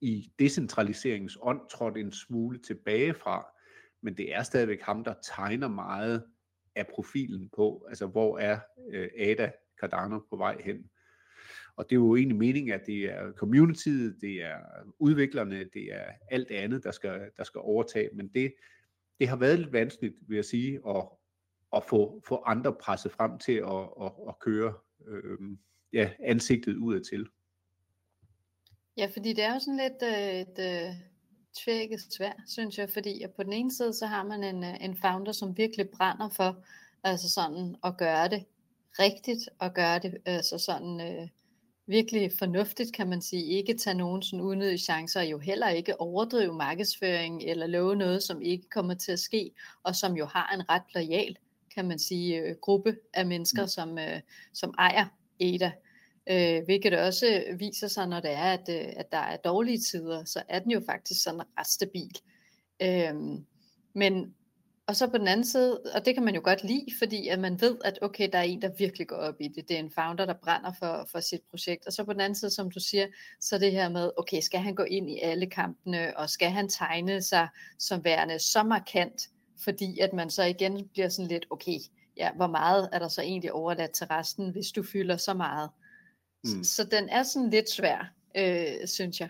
[0.00, 3.46] i decentraliseringens ånd trådt en smule tilbage fra,
[4.02, 6.24] men det er stadigvæk ham, der tegner meget
[6.74, 8.60] af profilen på, altså hvor er
[8.90, 10.90] øh, Ada Cardano på vej hen.
[11.76, 14.58] Og det er jo egentlig meningen, at det er communityet, det er
[14.98, 18.54] udviklerne, det er alt andet, der skal, der skal overtage, men det,
[19.20, 21.08] det har været lidt vanskeligt, vil jeg sige, at,
[21.76, 24.74] at få, få andre presset frem til at, at, at køre
[25.06, 25.38] øh,
[25.92, 27.26] ja, ansigtet udad til.
[28.96, 30.94] Ja, fordi det er jo sådan lidt øh, et øh,
[31.64, 34.84] tvækket svær, synes jeg, fordi at på den ene side, så har man en, øh,
[34.84, 36.64] en founder, som virkelig brænder for
[37.04, 38.44] altså sådan at gøre det
[38.98, 41.28] rigtigt, og gøre det altså sådan øh,
[41.86, 43.44] virkelig fornuftigt, kan man sige.
[43.44, 48.22] Ikke tage nogen sådan unødige chancer, og jo heller ikke overdrive markedsføring, eller love noget,
[48.22, 49.50] som ikke kommer til at ske,
[49.82, 51.36] og som jo har en ret lojal,
[51.74, 53.68] kan man sige, øh, gruppe af mennesker, mm.
[53.68, 54.20] som, øh,
[54.52, 55.06] som ejer
[55.40, 55.72] EDA.
[56.30, 60.24] Øh, hvilket også viser sig, når det er, at, øh, at der er dårlige tider,
[60.24, 62.16] så er den jo faktisk sådan ret stabil.
[62.82, 63.14] Øh,
[63.94, 64.34] men,
[64.86, 67.38] og så på den anden side, og det kan man jo godt lide, fordi at
[67.38, 69.68] man ved, at okay, der er en, der virkelig går op i det.
[69.68, 71.86] Det er en founder, der brænder for, for sit projekt.
[71.86, 73.06] Og så på den anden side, som du siger,
[73.40, 76.68] så det her med, okay, skal han gå ind i alle kampene, og skal han
[76.68, 79.28] tegne sig som værende så markant,
[79.64, 81.78] fordi at man så igen bliver sådan lidt, okay,
[82.18, 85.70] ja, hvor meget er der så egentlig overladt til resten, hvis du fylder så meget.
[86.44, 86.64] Mm.
[86.64, 89.28] Så, så den er sådan lidt svær, øh, synes jeg.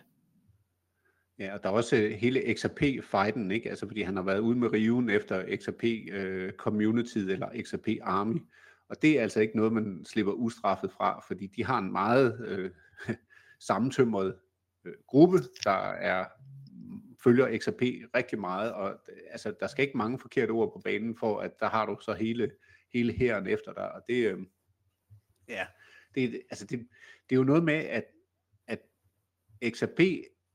[1.39, 3.70] Ja, og der er også øh, hele XRP-fighten, ikke?
[3.70, 8.41] Altså, fordi han har været ude med riven efter XRP øh, Community eller XRP Army.
[8.89, 12.41] Og det er altså ikke noget, man slipper ustraffet fra, fordi de har en meget
[12.47, 12.70] øh,
[13.68, 14.34] sammentømret
[14.84, 16.24] øh, gruppe, der er
[17.24, 17.82] følger XRP
[18.16, 18.95] rigtig meget, og
[19.30, 22.12] altså, der skal ikke mange forkerte ord på banen for, at der har du så
[22.12, 22.51] hele
[22.95, 24.39] hele hæren efter dig, og det, øh,
[25.49, 25.66] ja,
[26.14, 26.78] det, altså det,
[27.30, 28.05] det er jo noget med, at,
[28.66, 28.80] at
[29.70, 30.01] XRP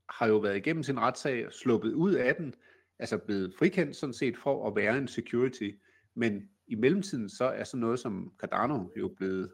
[0.10, 2.56] har jo været igennem sin retssag, sluppet ud af den,
[3.00, 5.72] altså blevet frikendt sådan set for at være en security,
[6.14, 9.52] men i mellemtiden så er sådan noget som Cardano jo blevet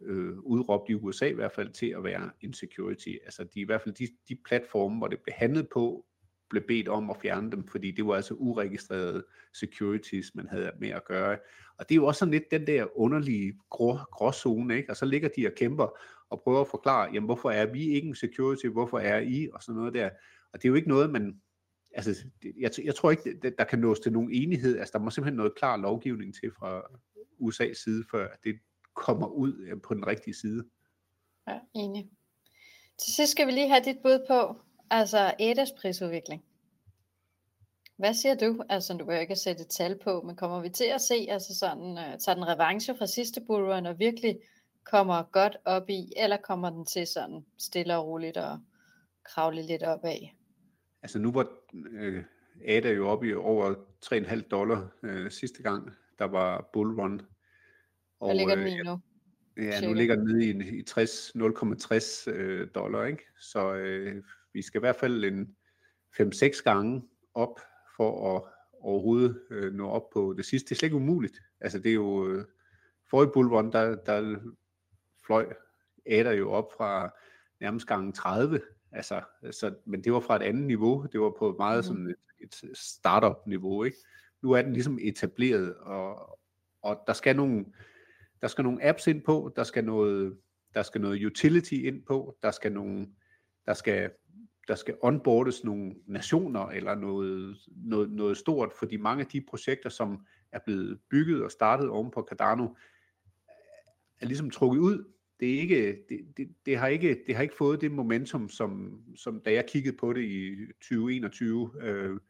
[0.00, 3.08] øh, udråbt i USA i hvert fald til at være en security.
[3.24, 6.06] Altså de, i hvert fald de, de platforme, hvor det blev handlet på,
[6.52, 10.88] blev bedt om at fjerne dem, fordi det var altså uregistrerede securities, man havde med
[10.88, 11.38] at gøre.
[11.76, 14.90] Og det er jo også sådan lidt den der underlige grå, gråzone, ikke?
[14.90, 15.98] Og så ligger de og kæmper
[16.30, 19.62] og prøver at forklare, jamen hvorfor er vi ikke en security, hvorfor er I, og
[19.62, 20.10] sådan noget der.
[20.52, 21.40] Og det er jo ikke noget, man,
[21.94, 22.24] altså,
[22.60, 24.78] jeg, jeg tror ikke, der kan nås til nogen enighed.
[24.78, 26.80] Altså, der må simpelthen noget klar lovgivning til fra
[27.40, 28.58] USA's side, før det
[28.94, 30.64] kommer ud på den rigtige side.
[31.48, 32.10] Ja, enig.
[32.98, 34.56] Til sidst skal vi lige have dit bud på,
[34.94, 36.44] Altså Edas prisudvikling.
[37.96, 38.62] Hvad siger du?
[38.68, 41.58] Altså, du jo ikke sætte et tal på, men kommer vi til at se, altså
[41.58, 44.38] sådan, uh, tager den revanche fra sidste bullrun og virkelig
[44.84, 48.58] kommer godt op i, eller kommer den til sådan stille og roligt og
[49.24, 50.36] kravle lidt op af?
[51.02, 51.48] Altså nu var
[51.92, 52.24] øh,
[52.68, 53.74] Ada jo oppe i over
[54.04, 57.22] 3,5 dollar øh, sidste gang, der var bullrun.
[58.20, 59.00] Og, Hvad ligger den i nu?
[59.56, 63.22] Ja, nu ligger den nede i, i 60, 0,60 øh, dollar, ikke?
[63.38, 64.22] Så øh,
[64.52, 65.56] vi skal i hvert fald en
[66.20, 67.02] 5-6 gange
[67.34, 67.60] op
[67.96, 68.42] for at
[68.80, 70.68] overhovedet øh, nå op på det sidste.
[70.68, 71.38] Det er slet ikke umuligt.
[71.60, 72.44] Altså det er jo, øh,
[73.10, 74.38] forrige bullrun, der, der
[75.26, 75.52] fløj
[76.06, 77.14] Ader jo op fra
[77.60, 78.60] nærmest gange 30,
[78.92, 81.82] altså, så, men det var fra et andet niveau, det var på meget mm.
[81.82, 83.96] sådan et, et startup niveau, ikke?
[84.42, 86.38] Nu er den ligesom etableret, og,
[86.82, 87.64] og der skal nogle,
[88.40, 90.38] der skal nogle apps ind på, der skal noget,
[90.74, 93.08] der skal noget utility ind på, der skal nogle,
[93.66, 94.10] der skal,
[94.68, 99.90] der skal onboardes nogle nationer eller noget, noget, noget stort, fordi mange af de projekter,
[99.90, 102.68] som er blevet bygget og startet oven på Cardano,
[104.20, 105.04] er ligesom trukket ud.
[105.40, 109.02] Det, er ikke, det, det, det, har ikke, det har ikke fået det momentum, som,
[109.16, 112.20] som da jeg kiggede på det i 2021, øh,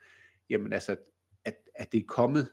[0.50, 0.96] jamen altså,
[1.44, 2.48] at, at det er kommet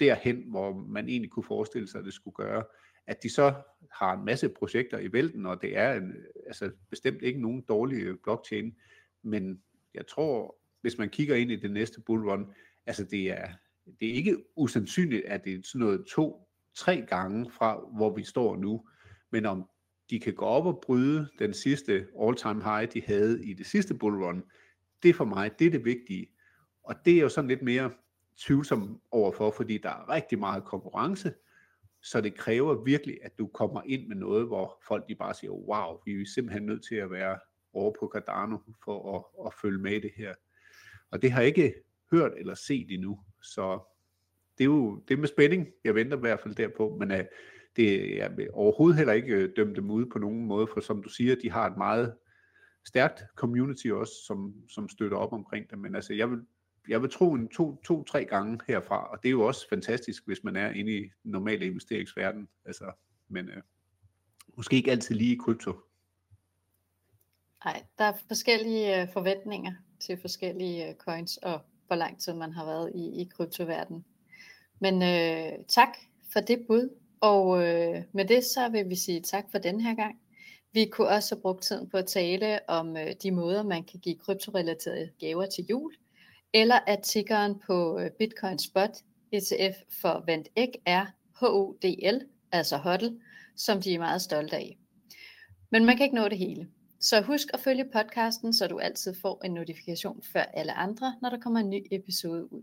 [0.00, 2.64] derhen, hvor man egentlig kunne forestille sig, at det skulle gøre.
[3.06, 3.54] At de så
[3.92, 6.14] har en masse projekter i vælten, og det er en,
[6.46, 8.76] altså bestemt ikke nogen dårlige øh, blockchain,
[9.22, 9.62] men
[9.94, 12.54] jeg tror, hvis man kigger ind i det næste bullrun,
[12.86, 13.48] altså det er,
[14.00, 18.24] det er ikke usandsynligt, at det er sådan noget to, tre gange fra, hvor vi
[18.24, 18.86] står nu,
[19.30, 19.68] men om
[20.10, 23.94] de kan gå op og bryde den sidste all-time high, de havde i det sidste
[23.94, 24.42] bullrun,
[25.02, 26.26] det for mig, det er det vigtige.
[26.82, 27.90] Og det er jo sådan lidt mere
[28.38, 31.32] tvivlsom overfor, fordi der er rigtig meget konkurrence,
[32.02, 35.50] så det kræver virkelig, at du kommer ind med noget, hvor folk de bare siger,
[35.50, 37.38] wow, vi er simpelthen nødt til at være
[37.72, 40.34] over på Cardano for at, at følge med i det her.
[41.10, 41.74] Og det har jeg ikke
[42.12, 43.78] hørt eller set endnu, så
[44.58, 45.68] det er jo det er med spænding.
[45.84, 47.18] Jeg venter i hvert fald derpå, men uh,
[47.76, 51.08] det er overhovedet heller ikke øh, dømt dem ud på nogen måde, for som du
[51.08, 52.14] siger, de har et meget
[52.84, 56.40] stærkt community også, som, som støtter op omkring det, men altså jeg vil
[56.88, 60.26] jeg vil tro en to, to, tre gange herfra, og det er jo også fantastisk,
[60.26, 62.48] hvis man er inde i normale investeringsverden.
[62.64, 62.92] Altså,
[63.28, 63.62] men øh,
[64.56, 65.72] måske ikke altid lige i krypto.
[67.64, 72.52] Nej, der er forskellige øh, forventninger til forskellige øh, coins, og hvor lang tid man
[72.52, 74.04] har været i, i kryptoverdenen.
[74.80, 75.88] Men øh, tak
[76.32, 76.88] for det bud,
[77.20, 80.20] og øh, med det så vil vi sige tak for den her gang.
[80.72, 84.00] Vi kunne også have brugt tiden på at tale om øh, de måder, man kan
[84.00, 85.92] give kryptorelaterede gaver til jul
[86.54, 88.90] eller at tickeren på øh, Bitcoin Spot
[89.32, 93.20] ETF for Ventek er HODL, altså HODL,
[93.56, 94.78] som de er meget stolte af.
[95.70, 96.68] Men man kan ikke nå det hele.
[97.00, 101.30] Så husk at følge podcasten, så du altid får en notifikation før alle andre, når
[101.30, 102.62] der kommer en ny episode ud.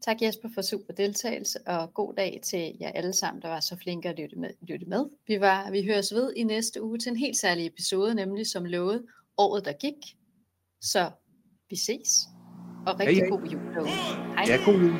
[0.00, 3.76] Tak Jesper for super deltagelse, og god dag til jer alle sammen, der var så
[3.76, 4.50] flinke at lytte med.
[4.62, 5.04] Lytte med.
[5.26, 8.64] Vi, var, vi høres ved i næste uge til en helt særlig episode, nemlig som
[8.64, 10.16] lovet året, der gik.
[10.80, 11.10] Så
[11.70, 12.39] vi ses.
[12.86, 13.60] Og rigtig god jul.
[14.36, 14.44] Hej.
[14.48, 14.94] Ja, god jul.